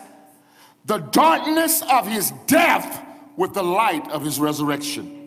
[0.85, 3.05] the darkness of his death
[3.37, 5.19] with the light of his resurrection.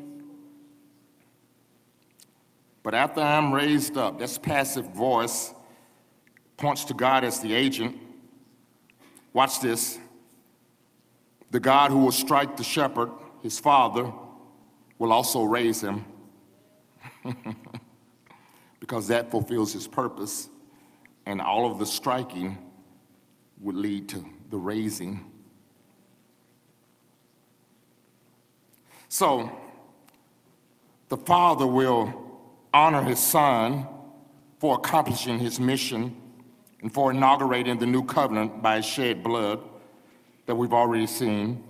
[2.83, 5.53] But after I'm raised up, that's passive voice,
[6.57, 7.95] points to God as the agent.
[9.33, 9.99] Watch this.
[11.51, 13.11] The God who will strike the shepherd,
[13.43, 14.11] his father,
[14.97, 16.05] will also raise him
[18.79, 20.49] because that fulfills his purpose,
[21.25, 22.57] and all of the striking
[23.59, 25.31] would lead to the raising
[29.11, 29.51] So
[31.09, 32.13] the Father will
[32.73, 33.85] honor his Son
[34.57, 36.15] for accomplishing his mission
[36.81, 39.59] and for inaugurating the new covenant by his shed blood
[40.45, 41.61] that we've already seen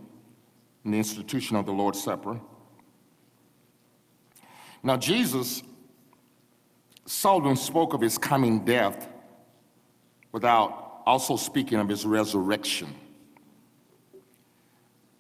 [0.86, 2.40] in the institution of the Lord's Supper.
[4.84, 5.64] Now, Jesus
[7.08, 9.08] seldom spoke of his coming death
[10.32, 12.94] without also speaking of his resurrection.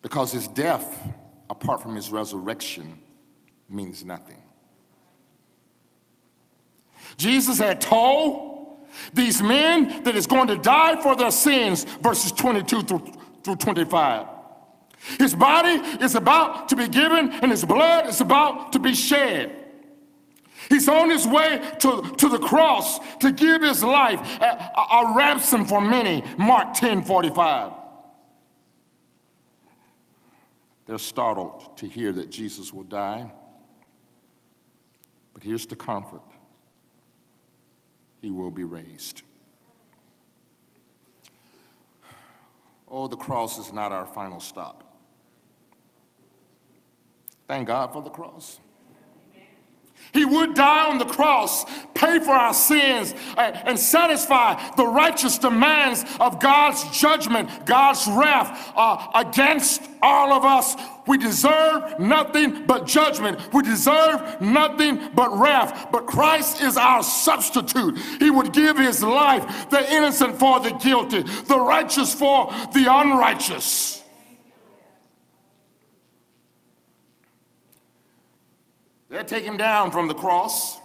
[0.01, 1.13] Because his death
[1.49, 2.99] apart from his resurrection
[3.69, 4.41] means nothing.
[7.17, 8.77] Jesus had told
[9.13, 14.27] these men that is going to die for their sins, verses 22 through, through 25.
[15.17, 19.60] His body is about to be given and his blood is about to be shed.
[20.71, 25.65] He's on his way to, to the cross to give his life a, a, ransom
[25.65, 27.73] for many, Mark 10 45.
[30.85, 33.29] They're startled to hear that Jesus will die.
[35.33, 36.21] But here's the comfort
[38.21, 39.23] He will be raised.
[42.87, 44.97] Oh, the cross is not our final stop.
[47.45, 48.61] Thank God for the cross.
[50.13, 56.03] He would die on the cross, pay for our sins, and satisfy the righteous demands
[56.19, 60.75] of God's judgment, God's wrath uh, against all of us.
[61.07, 63.39] We deserve nothing but judgment.
[63.53, 65.87] We deserve nothing but wrath.
[65.91, 67.97] But Christ is our substitute.
[68.19, 74.00] He would give his life, the innocent for the guilty, the righteous for the unrighteous.
[79.11, 80.79] They're take him down from the cross.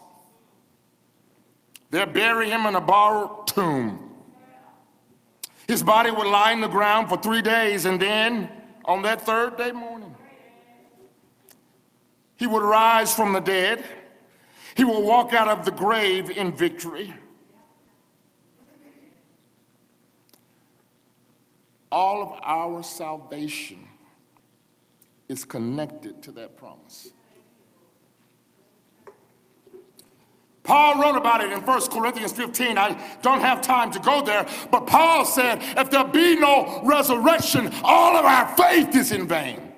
[1.91, 4.11] They'll bury him in a borrowed tomb.
[5.68, 8.51] His body would lie in the ground for three days, and then
[8.85, 10.12] on that third day morning,
[12.37, 13.85] he would rise from the dead.
[14.77, 17.14] He will walk out of the grave in victory.
[21.93, 23.87] All of our salvation
[25.29, 27.12] is connected to that promise.
[30.67, 32.77] Paul wrote about it in 1 Corinthians 15.
[32.77, 37.73] I don't have time to go there, but Paul said, if there be no resurrection,
[37.85, 39.73] all of our faith is in vain.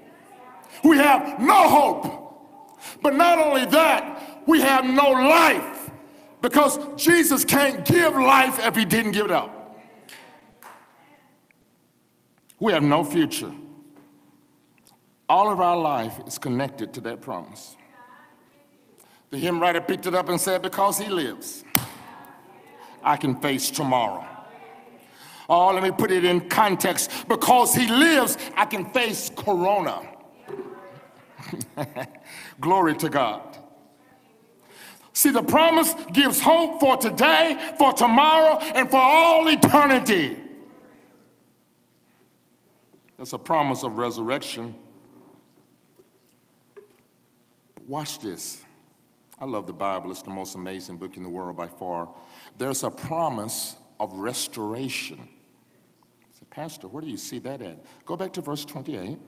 [0.82, 2.18] We have no hope.
[3.02, 5.90] But not only that, we have no life
[6.40, 9.78] because Jesus can't give life if he didn't give it up.
[12.60, 13.52] We have no future.
[15.28, 17.76] All of our life is connected to that promise.
[19.30, 21.64] The hymn writer picked it up and said, Because he lives,
[23.02, 24.26] I can face tomorrow.
[25.48, 27.10] Oh, let me put it in context.
[27.28, 30.02] Because he lives, I can face Corona.
[32.60, 33.56] Glory to God.
[35.12, 40.36] See, the promise gives hope for today, for tomorrow, and for all eternity.
[43.16, 44.74] That's a promise of resurrection.
[47.86, 48.62] Watch this.
[49.40, 50.10] I love the Bible.
[50.10, 52.08] It's the most amazing book in the world by far.
[52.56, 55.18] There's a promise of restoration.
[55.20, 57.84] I said, Pastor, where do you see that at?
[58.04, 59.18] Go back to verse 28.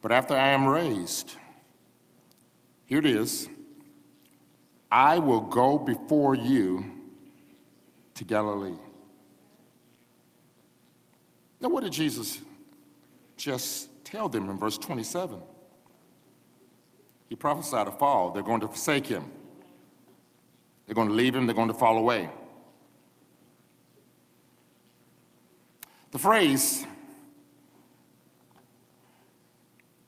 [0.00, 1.36] But after I am raised,
[2.86, 3.48] here it is
[4.90, 6.84] I will go before you
[8.14, 8.78] to Galilee.
[11.60, 12.40] Now, what did Jesus
[13.36, 15.42] just tell them in verse 27?
[17.28, 18.30] He prophesied a fall.
[18.30, 19.30] They're going to forsake him.
[20.86, 21.46] They're going to leave him.
[21.46, 22.30] They're going to fall away.
[26.10, 26.86] The phrase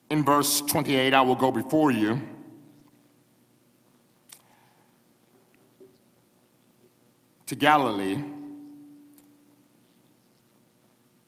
[0.08, 2.20] in verse 28, I will go before you,
[7.46, 8.24] to Galilee,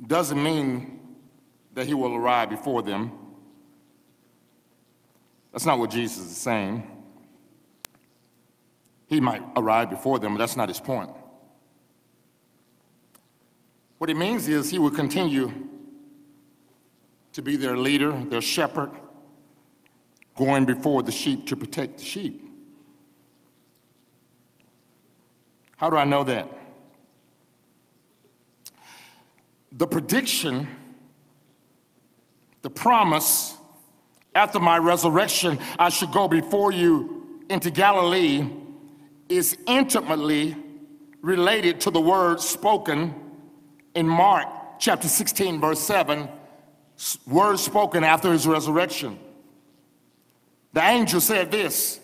[0.05, 1.01] doesn't mean
[1.75, 3.13] that he will arrive before them.
[5.53, 6.87] That's not what Jesus is saying.
[9.07, 11.11] He might arrive before them, but that's not his point.
[13.99, 15.53] What it means is he will continue
[17.35, 18.91] to be their leader, their shepherd,
[20.35, 22.49] going before the sheep to protect the sheep.
[25.77, 26.49] How do I know that?
[29.73, 30.69] The prediction,
[32.63, 33.57] the promise,
[34.35, 38.49] after my resurrection, I should go before you into Galilee
[39.29, 40.57] is intimately
[41.21, 43.15] related to the word spoken
[43.95, 46.29] in Mark chapter 16, verse 7,
[47.27, 49.19] words spoken after his resurrection.
[50.73, 52.01] The angel said this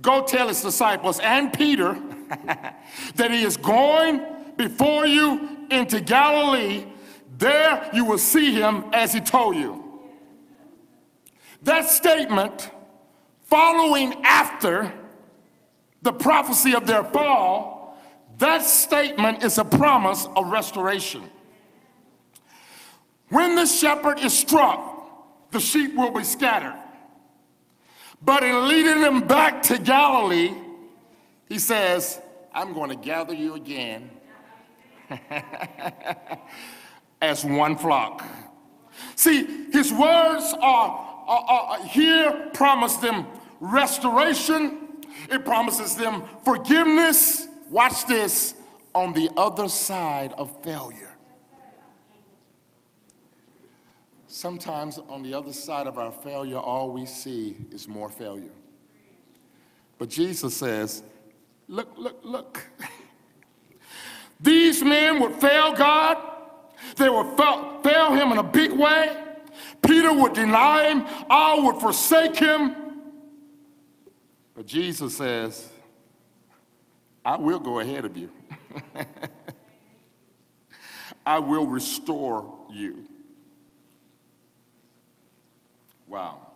[0.00, 1.98] Go tell his disciples and Peter
[3.16, 4.22] that he is going
[4.56, 6.86] before you into Galilee.
[7.36, 9.89] There you will see him as he told you.
[11.62, 12.70] That statement,
[13.42, 14.92] following after
[16.02, 17.98] the prophecy of their fall,
[18.38, 21.22] that statement is a promise of restoration.
[23.28, 26.76] When the shepherd is struck, the sheep will be scattered.
[28.22, 30.54] But in leading them back to Galilee,
[31.48, 32.20] he says,
[32.52, 34.10] I'm going to gather you again
[37.22, 38.24] as one flock.
[39.16, 43.26] See, his words are uh, uh, here promise them
[43.60, 44.88] restoration,
[45.30, 47.46] it promises them forgiveness.
[47.70, 48.54] Watch this
[48.94, 51.16] on the other side of failure.
[54.26, 58.50] Sometimes on the other side of our failure, all we see is more failure.
[59.98, 61.02] But Jesus says,
[61.68, 62.66] Look, look, look.
[64.40, 66.16] These men would fail God,
[66.96, 69.16] they would fail, fail Him in a big way.
[69.82, 72.76] Peter would deny him, I would forsake him.
[74.54, 75.68] But Jesus says,
[77.24, 78.30] I will go ahead of you.
[81.26, 83.04] I will restore you.
[86.06, 86.46] Wow.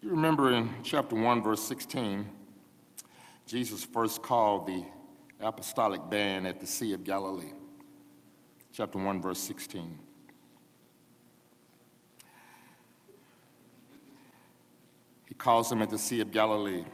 [0.00, 2.26] You remember in chapter 1, verse 16,
[3.46, 4.84] Jesus first called the
[5.40, 7.52] apostolic band at the Sea of Galilee.
[8.72, 9.98] Chapter 1, verse 16.
[15.26, 16.84] He calls them at the Sea of Galilee.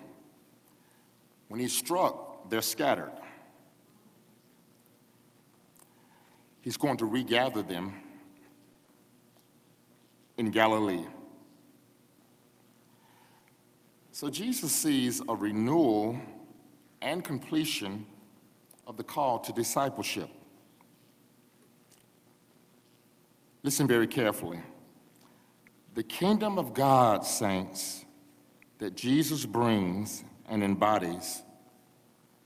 [1.46, 3.12] When he struck, they're scattered.
[6.60, 7.94] He's going to regather them
[10.36, 11.06] in Galilee.
[14.10, 16.18] So Jesus sees a renewal
[17.00, 18.04] and completion
[18.86, 20.28] of the call to discipleship.
[23.68, 24.58] Listen very carefully.
[25.92, 28.06] The kingdom of God, saints,
[28.78, 31.42] that Jesus brings and embodies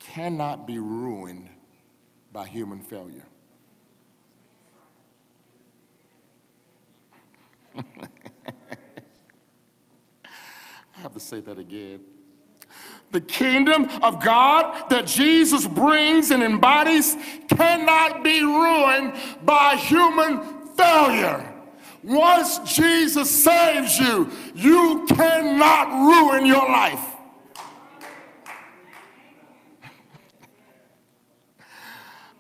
[0.00, 1.48] cannot be ruined
[2.32, 3.22] by human failure.
[7.76, 7.82] I
[10.96, 12.00] have to say that again.
[13.12, 17.16] The kingdom of God that Jesus brings and embodies
[17.48, 19.14] cannot be ruined
[19.44, 21.48] by human failure.
[22.02, 27.04] Once Jesus saves you, you cannot ruin your life.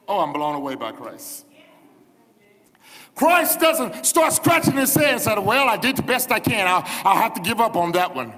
[0.08, 1.46] Oh, I'm blown away by Christ.
[3.14, 6.66] Christ doesn't start scratching his head and say, Well, I did the best I can.
[6.66, 8.32] I'll, I'll have to give up on that one.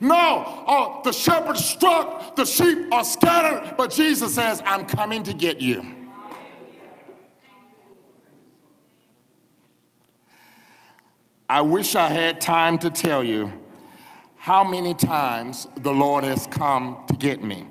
[0.00, 5.32] No, oh, the shepherd struck, the sheep are scattered, but Jesus says, I'm coming to
[5.32, 5.99] get you.
[11.50, 13.52] I wish I had time to tell you
[14.36, 17.66] how many times the Lord has come to get me.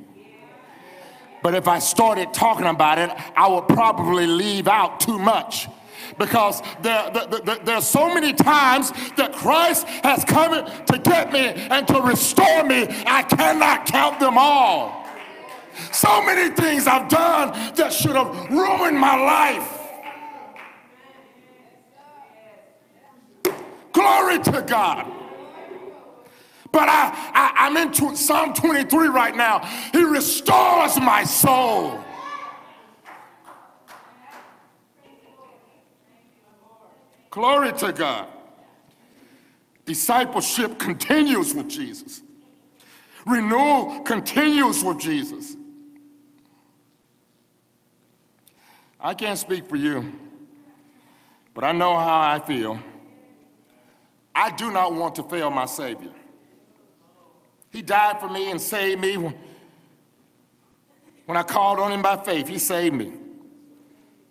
[1.41, 5.69] But if I started talking about it, I would probably leave out too much
[6.17, 11.31] because there, there, there, there, are so many times that Christ has come to get
[11.31, 15.07] me and to restore me, I cannot count them all.
[15.93, 19.78] So many things I've done that should have ruined my life.
[23.91, 25.11] Glory to God.
[26.71, 29.59] But I, I, I'm in Psalm 23 right now.
[29.91, 31.99] He restores my soul.
[37.31, 38.27] Glory to God.
[39.85, 42.21] Discipleship continues with Jesus.
[43.25, 45.55] Renewal continues with Jesus.
[48.99, 50.11] I can't speak for you,
[51.53, 52.79] but I know how I feel.
[54.39, 56.13] I do not want to fail my Savior.
[57.71, 59.15] He died for me and saved me.
[61.25, 63.11] When I called on him by faith, he saved me.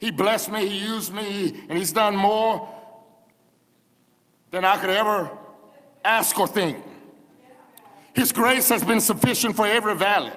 [0.00, 2.66] He blessed me, he used me, and he's done more
[4.50, 5.30] than I could ever
[6.02, 6.82] ask or think.
[8.14, 10.32] His grace has been sufficient for every valley.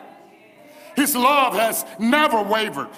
[0.97, 2.89] His love has never wavered.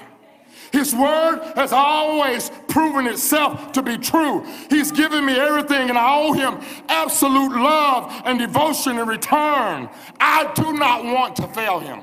[0.72, 4.44] His word has always proven itself to be true.
[4.68, 6.60] He's given me everything, and I owe him
[6.90, 9.88] absolute love and devotion in return.
[10.20, 12.02] I do not want to fail him.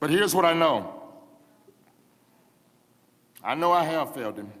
[0.00, 0.94] But here's what I know
[3.42, 4.52] I know I have failed him.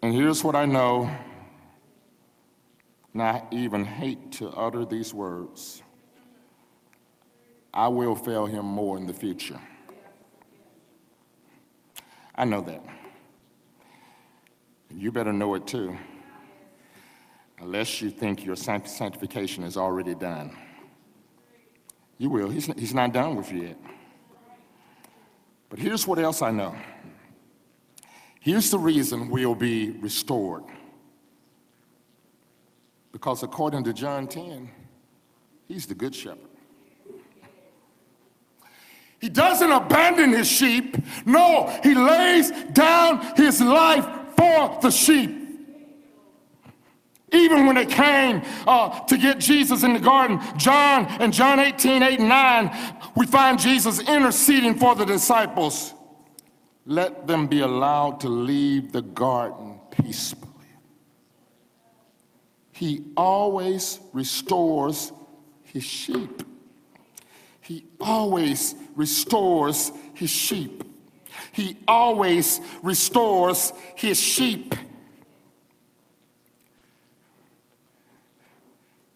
[0.00, 1.10] And here's what I know,
[3.12, 5.82] and I even hate to utter these words
[7.74, 9.58] I will fail him more in the future.
[12.42, 12.82] I know that.
[14.90, 15.96] You better know it too,
[17.60, 20.56] unless you think your sanctification is already done.
[22.18, 22.50] You will.
[22.50, 23.76] He's, he's not done with you yet.
[25.68, 26.74] But here's what else I know
[28.40, 30.64] Here's the reason we'll be restored.
[33.12, 34.68] Because according to John 10,
[35.68, 36.51] he's the good shepherd.
[39.22, 40.98] He doesn't abandon his sheep.
[41.24, 44.04] No, he lays down his life
[44.36, 45.38] for the sheep.
[47.32, 52.02] Even when they came uh, to get Jesus in the garden, John and John 18,
[52.02, 55.94] 8 and 9, we find Jesus interceding for the disciples
[56.84, 60.50] let them be allowed to leave the garden peacefully.
[62.72, 65.12] He always restores
[65.62, 66.42] his sheep.
[67.60, 70.84] He always restores his sheep.
[71.52, 74.74] He always restores his sheep.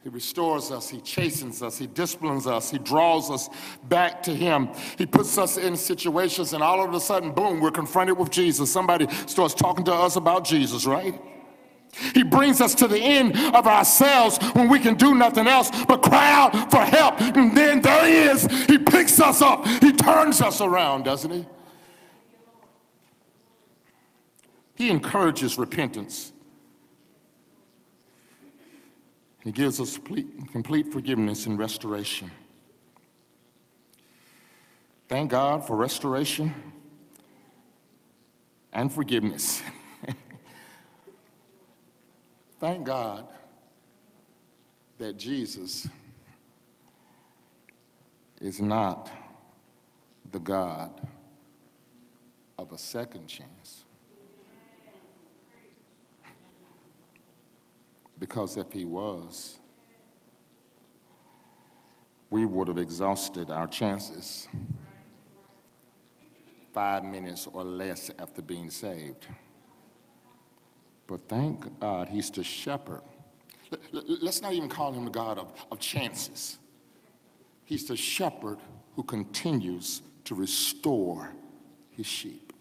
[0.07, 3.49] He restores us, He chastens us, He disciplines us, He draws us
[3.89, 4.68] back to Him.
[4.97, 8.70] He puts us in situations, and all of a sudden, boom, we're confronted with Jesus.
[8.70, 11.20] Somebody starts talking to us about Jesus, right?
[12.14, 16.03] He brings us to the end of ourselves when we can do nothing else but
[16.03, 17.20] cry out for help.
[17.20, 18.66] And then there he is.
[18.66, 19.66] He picks us up.
[19.66, 21.47] He turns us around, doesn't he?
[24.74, 26.32] He encourages repentance.
[29.42, 29.99] He gives us
[30.53, 32.30] complete, forgiveness and restoration.
[35.09, 36.53] Thank God for restoration
[38.72, 39.62] and forgiveness.
[42.67, 43.29] Thank God
[44.99, 45.87] that Jesus
[48.41, 49.09] is not
[50.33, 50.91] the God
[52.59, 53.85] of a second chance.
[58.19, 59.61] Because if he was,
[62.31, 64.49] we would have exhausted our chances
[66.75, 69.29] five minutes or less after being saved.
[71.07, 73.02] But thank God he's the shepherd.
[73.92, 76.59] Let's not even call him the God of, of chances.
[77.64, 78.59] He's the shepherd
[78.94, 81.32] who continues to restore
[81.90, 82.52] his sheep.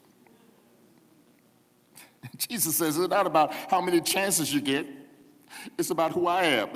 [2.37, 4.87] Jesus says it's not about how many chances you get,
[5.77, 6.69] it's about who I am.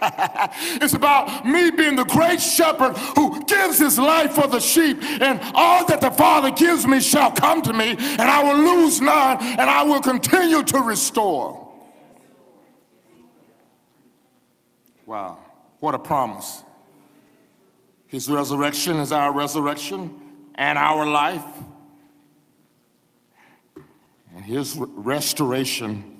[0.82, 5.40] it's about me being the great shepherd who gives his life for the sheep, and
[5.54, 9.38] all that the Father gives me shall come to me, and I will lose none,
[9.40, 11.68] and I will continue to restore.
[15.06, 15.38] Wow,
[15.80, 16.62] what a promise.
[18.06, 20.14] His resurrection is our resurrection
[20.54, 21.44] and our life.
[24.34, 26.17] And his restoration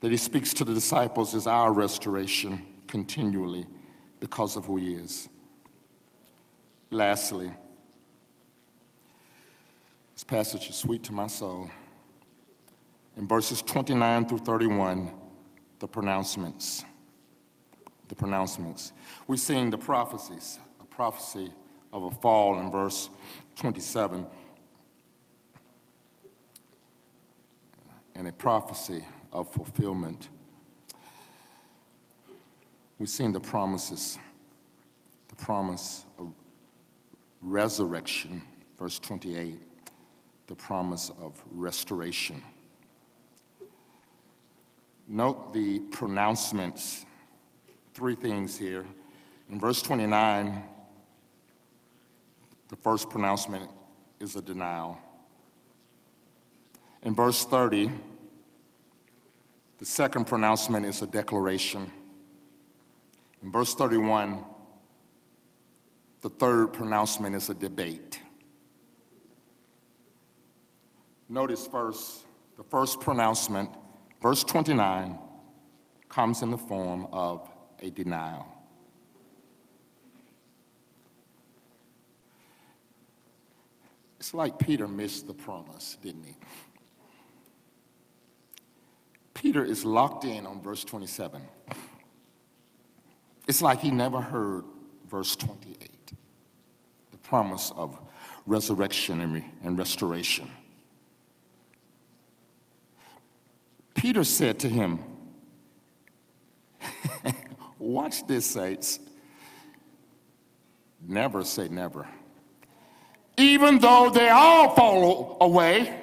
[0.00, 3.66] that he speaks to the disciples is our restoration continually
[4.20, 5.28] because of who he is.
[6.90, 7.50] Lastly,
[10.14, 11.70] this passage is sweet to my soul.
[13.16, 15.10] In verses 29 through 31,
[15.78, 16.84] the pronouncements.
[18.08, 18.92] The pronouncements.
[19.26, 21.52] We're seeing the prophecies, a prophecy
[21.92, 23.10] of a fall in verse
[23.56, 24.26] 27,
[28.14, 30.28] and a prophecy of fulfillment.
[32.98, 34.18] We've seen the promises,
[35.28, 36.32] the promise of
[37.42, 38.42] resurrection,
[38.78, 39.60] verse 28,
[40.46, 42.42] the promise of restoration.
[45.08, 47.04] Note the pronouncements,
[47.94, 48.84] three things here.
[49.50, 50.62] In verse 29,
[52.68, 53.70] the first pronouncement
[54.18, 54.98] is a denial.
[57.02, 57.90] In verse 30,
[59.78, 61.90] the second pronouncement is a declaration.
[63.42, 64.44] In verse 31,
[66.22, 68.20] the third pronouncement is a debate.
[71.28, 72.24] Notice first,
[72.56, 73.70] the first pronouncement,
[74.22, 75.18] verse 29,
[76.08, 77.48] comes in the form of
[77.80, 78.46] a denial.
[84.18, 86.34] It's like Peter missed the promise, didn't he?
[89.36, 91.42] Peter is locked in on verse 27.
[93.46, 94.64] It's like he never heard
[95.08, 96.12] verse 28,
[97.12, 97.98] the promise of
[98.46, 100.50] resurrection and, re- and restoration.
[103.94, 105.00] Peter said to him,
[107.78, 109.00] Watch this, saints.
[111.06, 112.08] Never say never.
[113.36, 116.00] Even though they all fall away,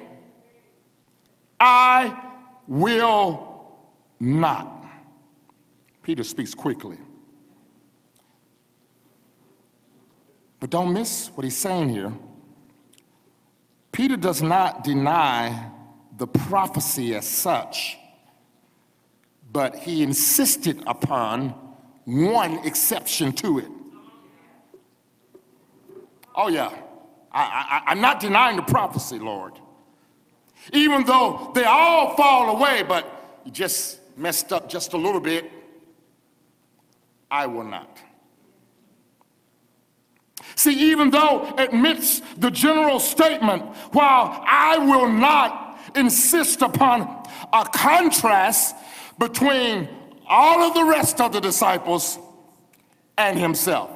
[1.58, 2.23] I
[2.66, 3.76] will
[4.20, 4.86] not.
[6.02, 6.98] Peter speaks quickly.
[10.60, 12.12] But don't miss what he's saying here.
[13.92, 15.70] Peter does not deny
[16.16, 17.96] the prophecy as such,
[19.52, 21.54] but he insisted upon
[22.04, 23.68] one exception to it.
[26.34, 26.72] Oh, yeah,
[27.32, 29.60] I, I'm not denying the prophecy, Lord
[30.72, 35.50] even though they all fall away, but you just messed up just a little bit,
[37.30, 37.98] I will not.
[40.56, 43.62] See, even though admits the general statement,
[43.92, 47.02] while I will not insist upon
[47.52, 48.76] a contrast
[49.18, 49.88] between
[50.28, 52.18] all of the rest of the disciples
[53.18, 53.90] and himself,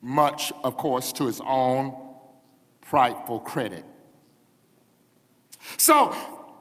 [0.00, 1.94] much, of course, to his own
[2.80, 3.84] prideful credit.
[5.76, 6.14] So,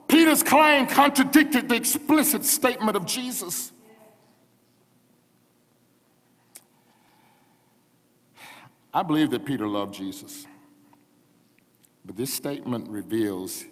[0.07, 3.71] Peter's claim contradicted the explicit statement of Jesus.
[8.93, 10.47] I believe that Peter loved Jesus,
[12.05, 13.65] but this statement reveals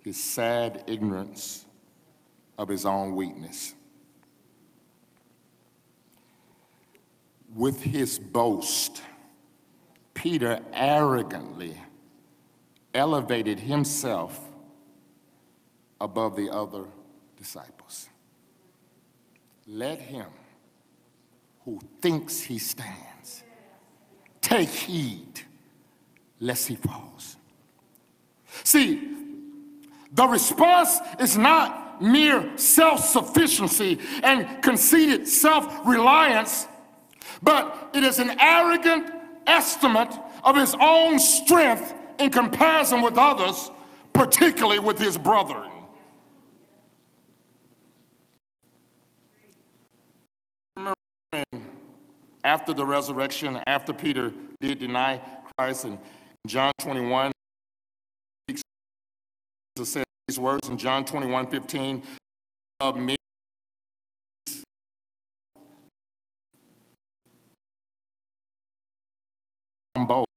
[0.00, 1.66] his sad ignorance
[2.56, 3.74] of his own weakness.
[7.54, 9.02] With his boast,
[10.14, 11.76] Peter arrogantly
[12.94, 14.40] elevated himself
[16.00, 16.84] above the other
[17.36, 18.08] disciples.
[19.66, 20.26] Let him
[21.64, 23.42] who thinks he stands
[24.40, 25.40] take heed
[26.38, 27.36] lest he falls.
[28.62, 29.10] See,
[30.12, 36.68] the response is not mere self sufficiency and conceited self reliance,
[37.42, 39.10] but it is an arrogant
[39.46, 40.12] estimate
[40.44, 43.70] of his own strength in comparison with others,
[44.12, 45.70] particularly with his brethren.
[52.44, 55.20] After the resurrection, after Peter did deny
[55.56, 55.98] Christ in
[56.46, 57.32] John 21,
[58.48, 58.62] Jesus
[59.84, 62.02] said these words in John 21 15
[62.80, 63.16] of me.
[69.94, 70.33] Both.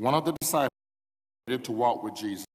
[0.00, 0.70] One of the disciples
[1.46, 2.46] to walk with Jesus.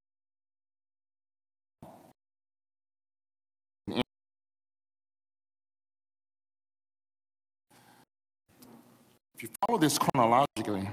[9.36, 10.90] If you follow this chronologically,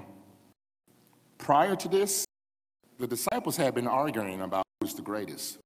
[1.39, 2.27] prior to this,
[2.99, 5.57] the disciples had been arguing about who's the greatest.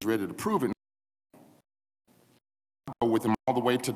[0.00, 0.72] He's Ready to prove it.
[3.00, 3.94] Go with him all the way to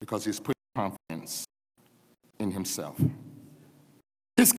[0.00, 1.44] because he's put confidence
[2.40, 2.96] in himself.
[4.36, 4.52] His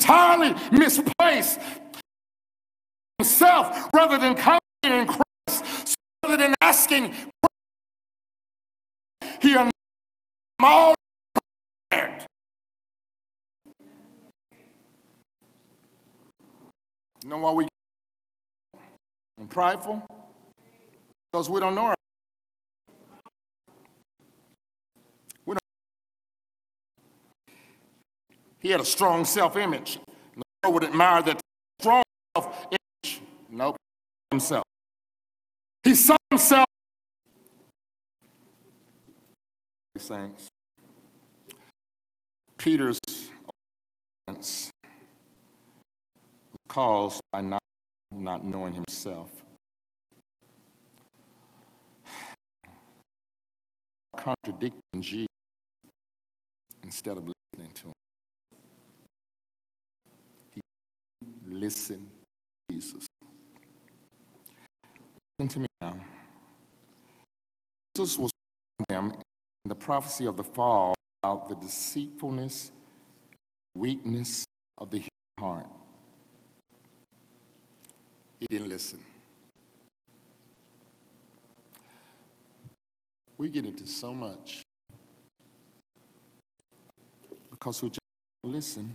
[0.00, 1.60] entirely misplaced
[3.18, 7.14] himself rather than confident in Christ, rather than asking,
[9.42, 9.54] he
[10.62, 10.94] all
[11.90, 12.24] prepared.
[17.22, 17.68] You know why we
[19.38, 20.02] and prideful?
[21.30, 21.94] Because we don't know our
[28.64, 29.98] He had a strong self-image.
[30.36, 31.38] No one would admire that
[31.78, 32.02] strong
[32.34, 33.20] self-image.
[33.50, 33.76] Nope,
[34.30, 34.64] himself.
[35.82, 36.64] He saw himself.
[39.98, 40.48] Saints.
[42.56, 42.98] Peter's
[44.26, 44.70] offense
[46.66, 47.60] caused by not,
[48.10, 49.28] not knowing himself.
[54.16, 55.28] Contradicting Jesus
[56.82, 57.93] instead of listening to him.
[61.46, 62.10] Listen
[62.70, 63.06] Jesus.
[65.38, 65.96] Listen to me now.
[67.96, 68.30] Jesus was
[68.88, 69.12] them
[69.64, 72.72] in the prophecy of the fall about the deceitfulness,
[73.76, 74.44] weakness
[74.78, 75.66] of the human heart.
[78.40, 78.98] He didn't listen.
[83.38, 84.62] We get into so much
[87.50, 88.00] because we just
[88.42, 88.94] listen to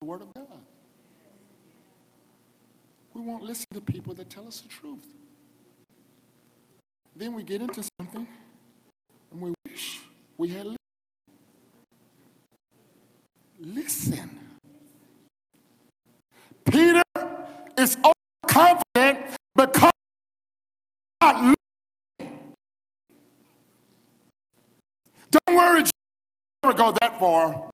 [0.00, 0.69] the Word of God.
[3.14, 5.06] We won't listen to people that tell us the truth.
[7.16, 8.26] Then we get into something
[9.32, 10.00] and we wish
[10.38, 10.76] we had listened.
[13.58, 14.30] Listen.
[16.64, 17.02] Peter
[17.76, 17.98] is
[18.46, 19.90] overconfident because
[21.20, 22.54] not listening.
[25.30, 25.84] Don't worry,
[26.62, 27.70] never go that far.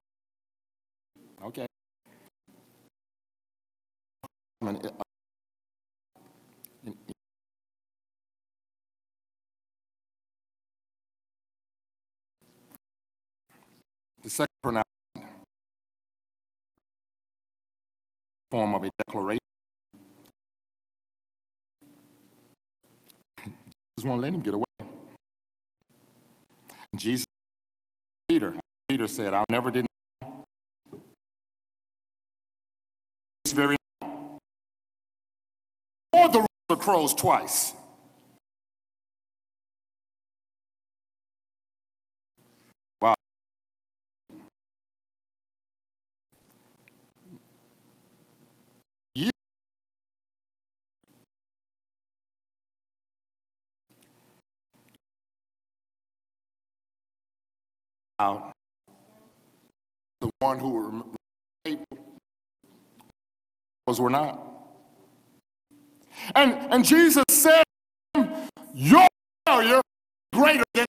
[1.45, 1.67] Okay.
[14.75, 14.83] The
[18.51, 19.39] form of a declaration.
[23.45, 24.65] Jesus won't let him get away.
[26.97, 27.27] Jesus,
[28.29, 28.55] Peter,
[28.89, 29.87] Peter said, I'll never deny.
[33.45, 33.77] This very
[36.13, 37.75] or the crows twice.
[58.19, 58.53] Out.
[60.21, 61.77] The one who were
[63.87, 64.41] was were not.
[66.35, 67.63] And, and Jesus said,
[68.75, 69.07] Your
[69.47, 69.81] failure
[70.33, 70.87] greater than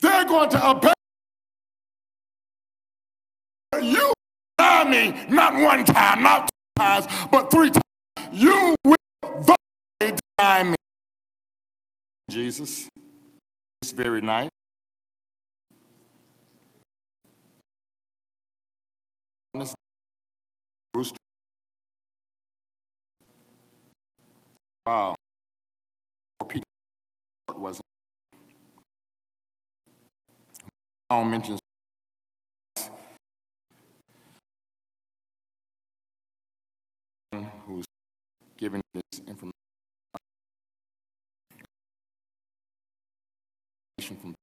[0.00, 0.92] they're going to obey
[3.82, 4.12] you
[4.56, 7.82] deny me not one time, not two times, but three times.
[8.32, 8.96] You will
[10.00, 10.74] deny me.
[12.30, 12.88] Jesus,
[13.98, 14.48] very nice.
[24.86, 25.16] Wow.
[27.56, 27.80] Was
[31.10, 31.58] Paul mentions
[37.66, 37.84] who's
[38.56, 39.57] giving this information
[44.16, 44.34] from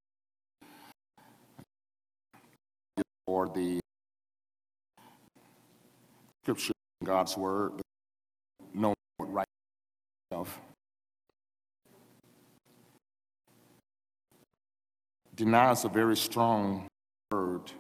[3.28, 3.80] or the
[6.44, 7.74] scripture God's word,
[8.74, 9.48] know what right
[10.32, 10.60] of.
[15.36, 16.88] Deny is a very strong
[17.32, 17.72] word.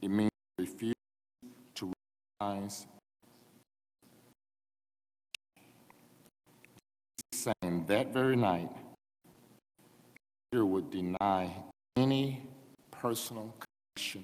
[0.00, 0.94] It means refuse
[1.74, 1.92] to
[2.40, 2.86] recognize.
[7.32, 8.70] Saying that very night,
[10.50, 11.50] Peter would deny
[11.96, 12.42] any
[12.90, 13.54] personal
[13.94, 14.22] connection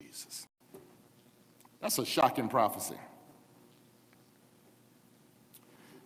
[0.00, 0.46] with Jesus.
[1.80, 2.96] That's a shocking prophecy.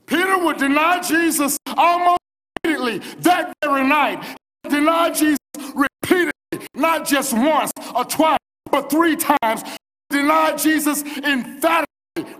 [0.07, 2.21] Peter would deny Jesus almost
[2.65, 4.39] immediately that very night.
[4.69, 5.39] Deny Jesus
[5.75, 6.33] repeatedly,
[6.75, 8.39] not just once or twice,
[8.71, 9.63] but three times.
[10.11, 11.87] Deny Jesus emphatically,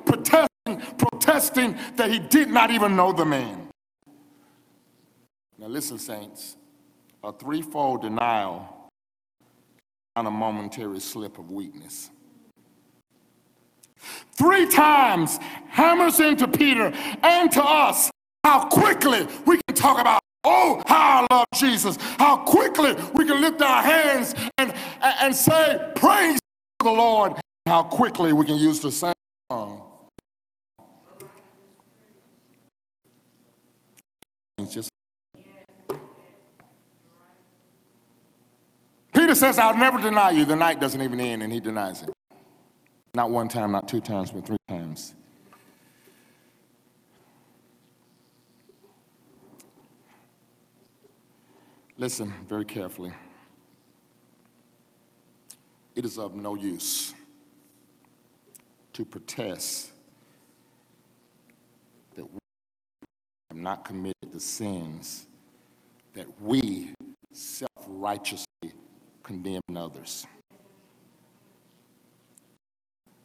[0.05, 3.69] protesting, protesting that he did not even know the man.
[5.59, 6.57] Now listen, saints,
[7.27, 8.89] a threefold denial
[10.15, 12.11] on a momentary slip of weakness
[14.37, 16.93] three times hammers into Peter
[17.25, 18.11] and to us
[18.45, 23.41] how quickly we can talk about, oh, how I love Jesus, how quickly we can
[23.41, 24.73] lift our hands and,
[25.03, 26.39] and say, praise
[26.79, 27.33] the Lord,
[27.67, 29.13] how quickly we can use the same
[29.51, 29.83] song.
[34.71, 34.91] Just
[39.27, 40.45] Peter says, I'll never deny you.
[40.45, 42.11] The night doesn't even end, and he denies it.
[43.13, 45.17] Not one time, not two times, but three times.
[51.99, 53.13] Listen very carefully.
[55.97, 57.13] It is of no use
[58.93, 59.91] to protest
[62.15, 62.39] that we
[63.51, 65.27] have not committed the sins
[66.15, 66.95] that we
[67.33, 68.47] self righteously
[69.27, 70.25] condemn others.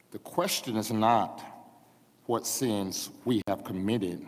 [0.09, 1.43] The question is not
[2.25, 4.25] what sins we have committed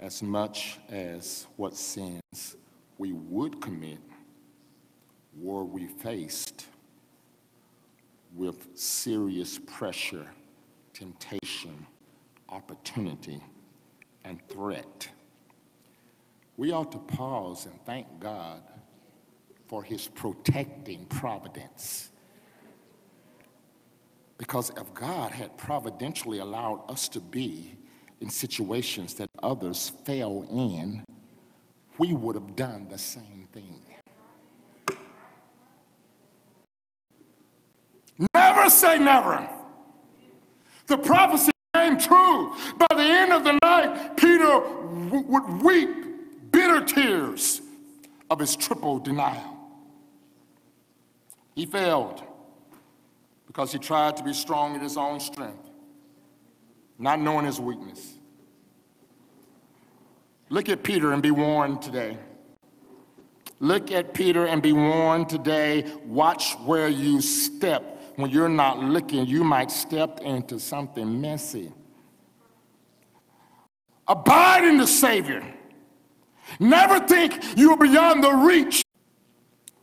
[0.00, 2.56] as much as what sins
[2.98, 4.00] we would commit
[5.38, 6.66] were we faced
[8.34, 10.26] with serious pressure,
[10.92, 11.86] temptation,
[12.48, 13.40] opportunity,
[14.24, 15.08] and threat.
[16.56, 18.62] We ought to pause and thank God
[19.72, 22.10] for his protecting providence
[24.36, 27.74] because if God had providentially allowed us to be
[28.20, 31.02] in situations that others fell in,
[31.96, 33.80] we would have done the same thing.
[38.34, 39.48] Never say never.
[40.86, 42.54] The prophecy came true.
[42.76, 44.60] By the end of the night, Peter
[45.08, 45.88] w- would weep
[46.52, 47.62] bitter tears
[48.28, 49.51] of his triple denial.
[51.54, 52.22] He failed
[53.46, 55.68] because he tried to be strong in his own strength,
[56.98, 58.14] not knowing his weakness.
[60.48, 62.18] Look at Peter and be warned today.
[63.60, 65.90] Look at Peter and be warned today.
[66.04, 68.00] Watch where you step.
[68.16, 71.72] When you're not looking, you might step into something messy.
[74.08, 75.42] Abide in the Savior.
[76.58, 78.82] Never think you're beyond the reach.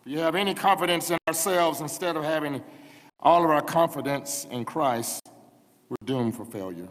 [0.06, 2.64] If you have any confidence in ourselves instead of having
[3.20, 5.22] all of our confidence in Christ,
[5.90, 6.88] we're doomed for failure.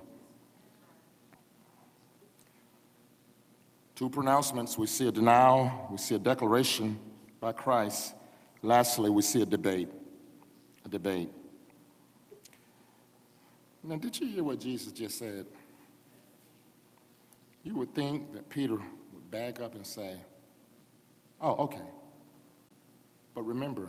[3.95, 6.99] Two pronouncements we see a denial, we see a declaration
[7.41, 8.15] by Christ.
[8.63, 9.89] Lastly, we see a debate.
[10.85, 11.31] A debate.
[13.83, 15.47] Now, did you hear what Jesus just said?
[17.65, 20.17] You would think that Peter would back up and say,
[21.41, 21.83] Oh, okay.
[23.39, 23.89] But remember,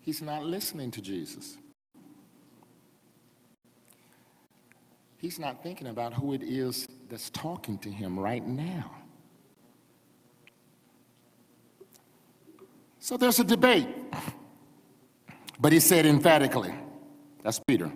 [0.00, 1.58] he's not listening to Jesus.
[5.18, 8.92] He's not thinking about who it is that's talking to him right now.
[13.00, 13.88] So there's a debate.
[15.58, 16.72] But he said emphatically,
[17.42, 17.90] that's Peter,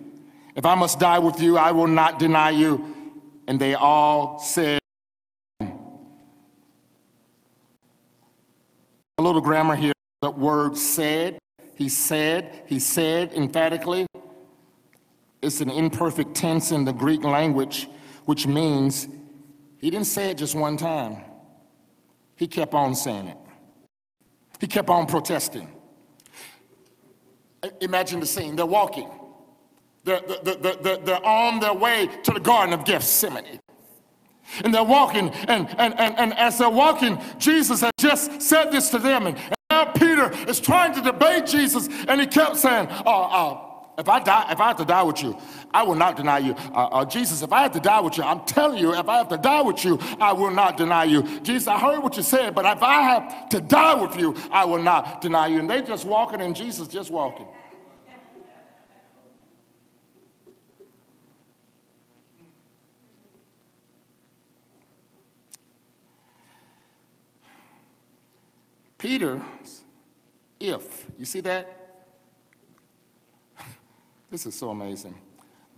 [0.56, 3.12] if I must die with you, I will not deny you.
[3.46, 4.80] And they all said,
[5.60, 5.68] a
[9.20, 11.38] little grammar here, the word said,
[11.74, 14.06] he said, he said emphatically.
[15.40, 17.88] It's an imperfect tense in the Greek language,
[18.26, 19.08] which means
[19.78, 21.16] he didn't say it just one time.
[22.36, 23.36] He kept on saying it.
[24.60, 25.68] He kept on protesting.
[27.80, 28.56] Imagine the scene.
[28.56, 29.10] They're walking.
[30.04, 33.60] They're, they're, they're, they're on their way to the Garden of Gethsemane.
[34.64, 38.90] And they're walking, and, and, and, and as they're walking, Jesus had just said this
[38.90, 39.28] to them.
[39.28, 39.36] And,
[39.70, 43.66] now Peter is trying to debate Jesus, and he kept saying, uh, uh,
[43.98, 45.38] if I die, if I have to die with you,
[45.72, 46.54] I will not deny you.
[46.54, 49.18] Uh, uh, Jesus, if I have to die with you, I'm telling you, if I
[49.18, 51.22] have to die with you, I will not deny you.
[51.40, 54.64] Jesus, I heard what you said, but if I have to die with you, I
[54.64, 55.58] will not deny you.
[55.58, 57.46] And they just walking, and Jesus just walking.
[68.96, 69.40] Peter's
[70.60, 71.76] if, you see that?
[74.30, 75.16] This is so amazing.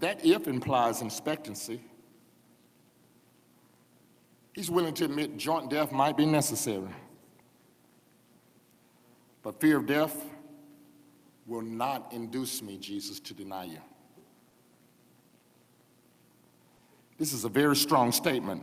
[0.00, 1.80] That if implies expectancy.
[4.52, 6.90] He's willing to admit joint death might be necessary.
[9.42, 10.24] But fear of death
[11.46, 13.80] will not induce me, Jesus, to deny you.
[17.18, 18.62] This is a very strong statement.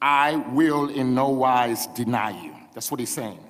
[0.00, 2.54] I will in no wise deny you.
[2.74, 3.45] That's what he's saying.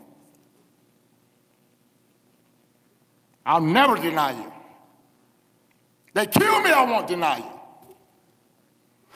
[3.46, 4.52] I'll never deny you.
[6.12, 7.56] They kill me, I won't deny you.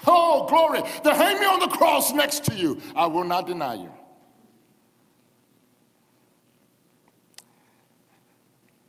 [0.06, 0.82] Oh, glory.
[1.02, 2.80] They hang me on the cross next to you.
[2.94, 3.92] I will not deny you.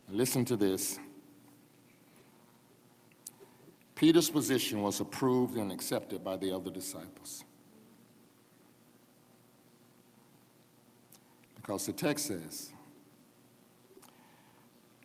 [0.10, 1.00] Listen to this.
[3.96, 7.44] Peter's position was approved and accepted by the other disciples.
[11.56, 12.72] Because the text says,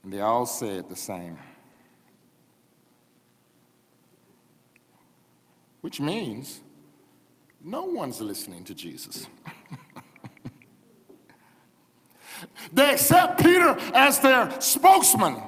[0.07, 1.37] and they all said the same.
[5.87, 6.61] which means
[7.63, 9.29] no one's listening to Jesus.
[12.73, 15.41] they accept Peter as their spokesman.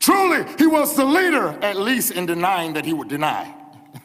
[0.00, 3.54] Truly, he was the leader, at least in denying that he would deny.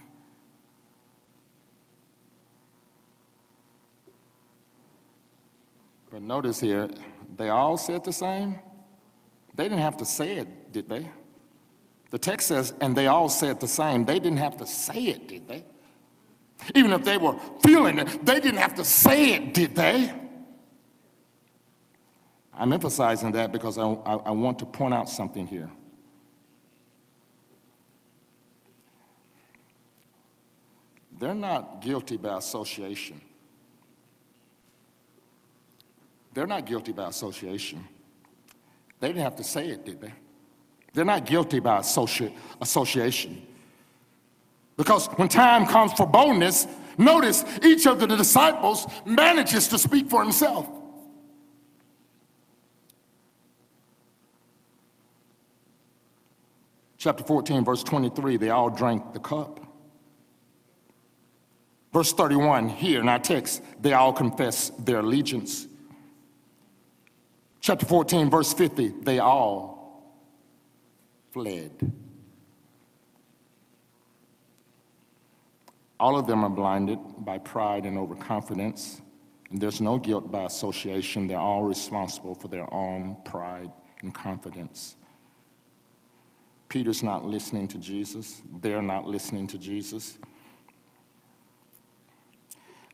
[6.11, 6.89] but notice here,
[7.41, 8.59] they all said the same.
[9.55, 11.09] They didn't have to say it, did they?
[12.11, 14.05] The text says, and they all said the same.
[14.05, 15.63] They didn't have to say it, did they?
[16.75, 20.13] Even if they were feeling it, they didn't have to say it, did they?
[22.53, 25.71] I'm emphasizing that because I, I, I want to point out something here.
[31.17, 33.19] They're not guilty by association.
[36.33, 37.85] They're not guilty by association.
[38.99, 40.13] They didn't have to say it, did they?
[40.93, 43.45] They're not guilty by associ- association.
[44.77, 50.23] Because when time comes for boldness, notice each of the disciples manages to speak for
[50.23, 50.67] himself.
[56.97, 59.59] Chapter 14, verse 23, they all drank the cup.
[61.91, 65.65] Verse 31, here in our text, they all confess their allegiance.
[67.61, 70.17] Chapter 14, verse 50, they all
[71.31, 71.71] fled.
[75.99, 79.01] All of them are blinded by pride and overconfidence,
[79.51, 81.27] and there's no guilt by association.
[81.27, 83.71] They're all responsible for their own pride
[84.01, 84.95] and confidence.
[86.67, 88.41] Peter's not listening to Jesus.
[88.61, 90.17] They're not listening to Jesus.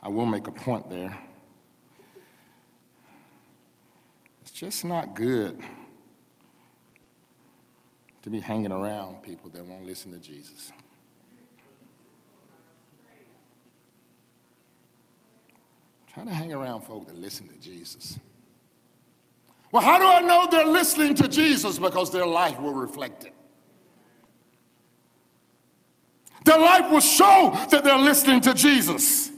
[0.03, 1.17] I will make a point there.
[4.41, 5.55] It's just not good
[8.23, 10.71] to be hanging around people that won't listen to Jesus.
[16.11, 18.17] Try to hang around folk that listen to Jesus.
[19.71, 21.77] Well, how do I know they're listening to Jesus?
[21.77, 23.35] Because their life will reflect it.
[26.45, 29.29] Their life will show that they're listening to Jesus.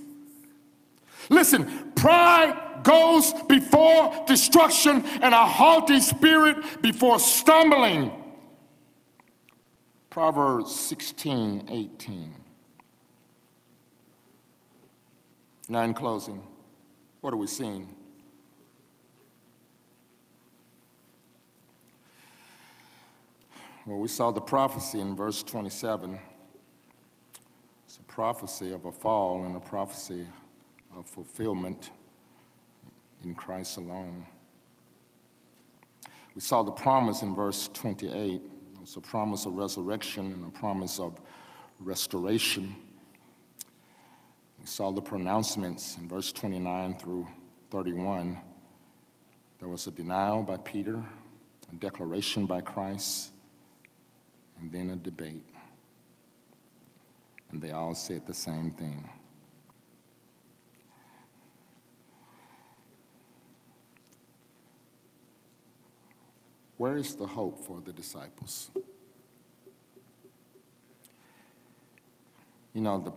[1.30, 8.12] Listen, Pride goes before destruction, and a haughty spirit before stumbling.
[10.10, 12.36] Proverbs 16, 18.
[15.70, 16.42] Now, in closing,
[17.22, 17.96] what are we seeing?
[23.86, 26.20] Well, we saw the prophecy in verse 27.
[27.86, 30.28] It's a prophecy of a fall and a prophecy
[30.96, 31.92] of fulfillment
[33.24, 34.26] in Christ alone.
[36.36, 38.42] We saw the promise in verse 28.
[38.82, 41.20] It's a promise of resurrection and a promise of
[41.80, 42.76] restoration.
[44.60, 47.28] We saw the pronouncements in verse 29 through
[47.72, 48.38] 31.
[49.60, 51.04] There was a denial by Peter,
[51.72, 53.32] a declaration by Christ,
[54.60, 55.44] and then a debate.
[57.52, 59.10] And they all said the same thing.
[66.80, 68.72] Where is the hope for the disciples?
[72.74, 73.12] You know, the,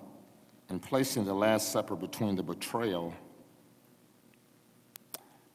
[0.68, 3.14] in placing the Last Supper between the betrayal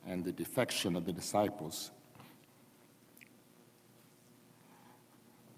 [0.07, 1.91] and the defection of the disciples,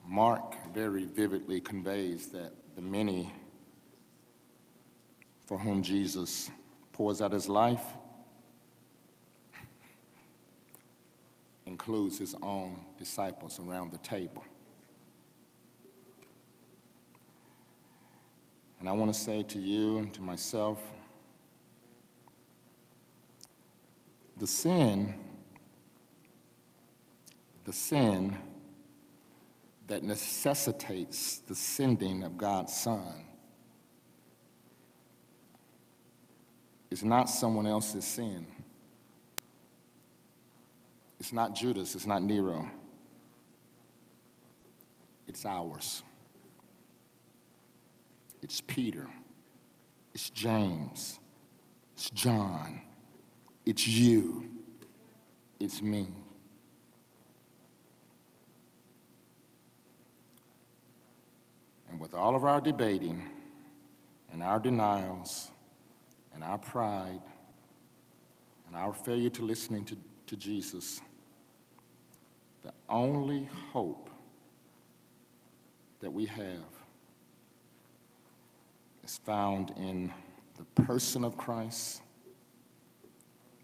[0.08, 3.32] Mark very vividly conveys that the many
[5.46, 6.50] for whom Jesus
[6.94, 7.84] pours out his life
[11.80, 14.44] includes his own disciples around the table.
[18.82, 20.78] And I want to say to you and to myself
[24.38, 25.14] the sin,
[27.64, 28.38] the sin
[29.88, 33.24] that necessitates the sending of God's Son
[36.92, 38.46] is not someone else's sin.
[41.20, 42.70] It's not Judas, it's not Nero.
[45.28, 46.02] It's ours.
[48.42, 49.08] It's Peter.
[50.14, 51.20] It's James.
[51.94, 52.82] It's John.
[53.66, 54.50] It's you.
[55.60, 56.08] It's me.
[61.92, 63.22] And with all of our debating
[64.32, 65.52] and our denials
[66.34, 67.22] and our pride
[68.68, 69.98] and our failure to listening to,
[70.28, 71.02] to Jesus,
[72.90, 74.10] only hope
[76.00, 76.64] that we have
[79.04, 80.12] is found in
[80.58, 82.02] the person of Christ,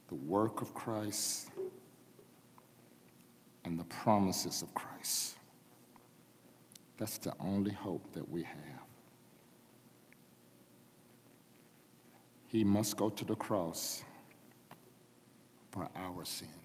[0.07, 1.49] the work of Christ,
[3.63, 5.35] and the promises of Christ.
[6.97, 8.85] That's the only hope that we have.
[12.47, 14.03] He must go to the cross
[15.71, 16.64] for our sins.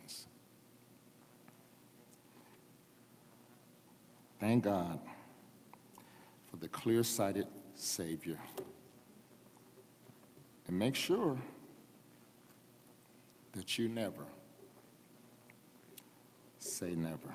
[4.41, 4.99] Thank God
[6.51, 8.39] for the clear sighted Savior.
[10.67, 11.37] And make sure
[13.53, 14.25] that you never
[16.59, 17.35] say never.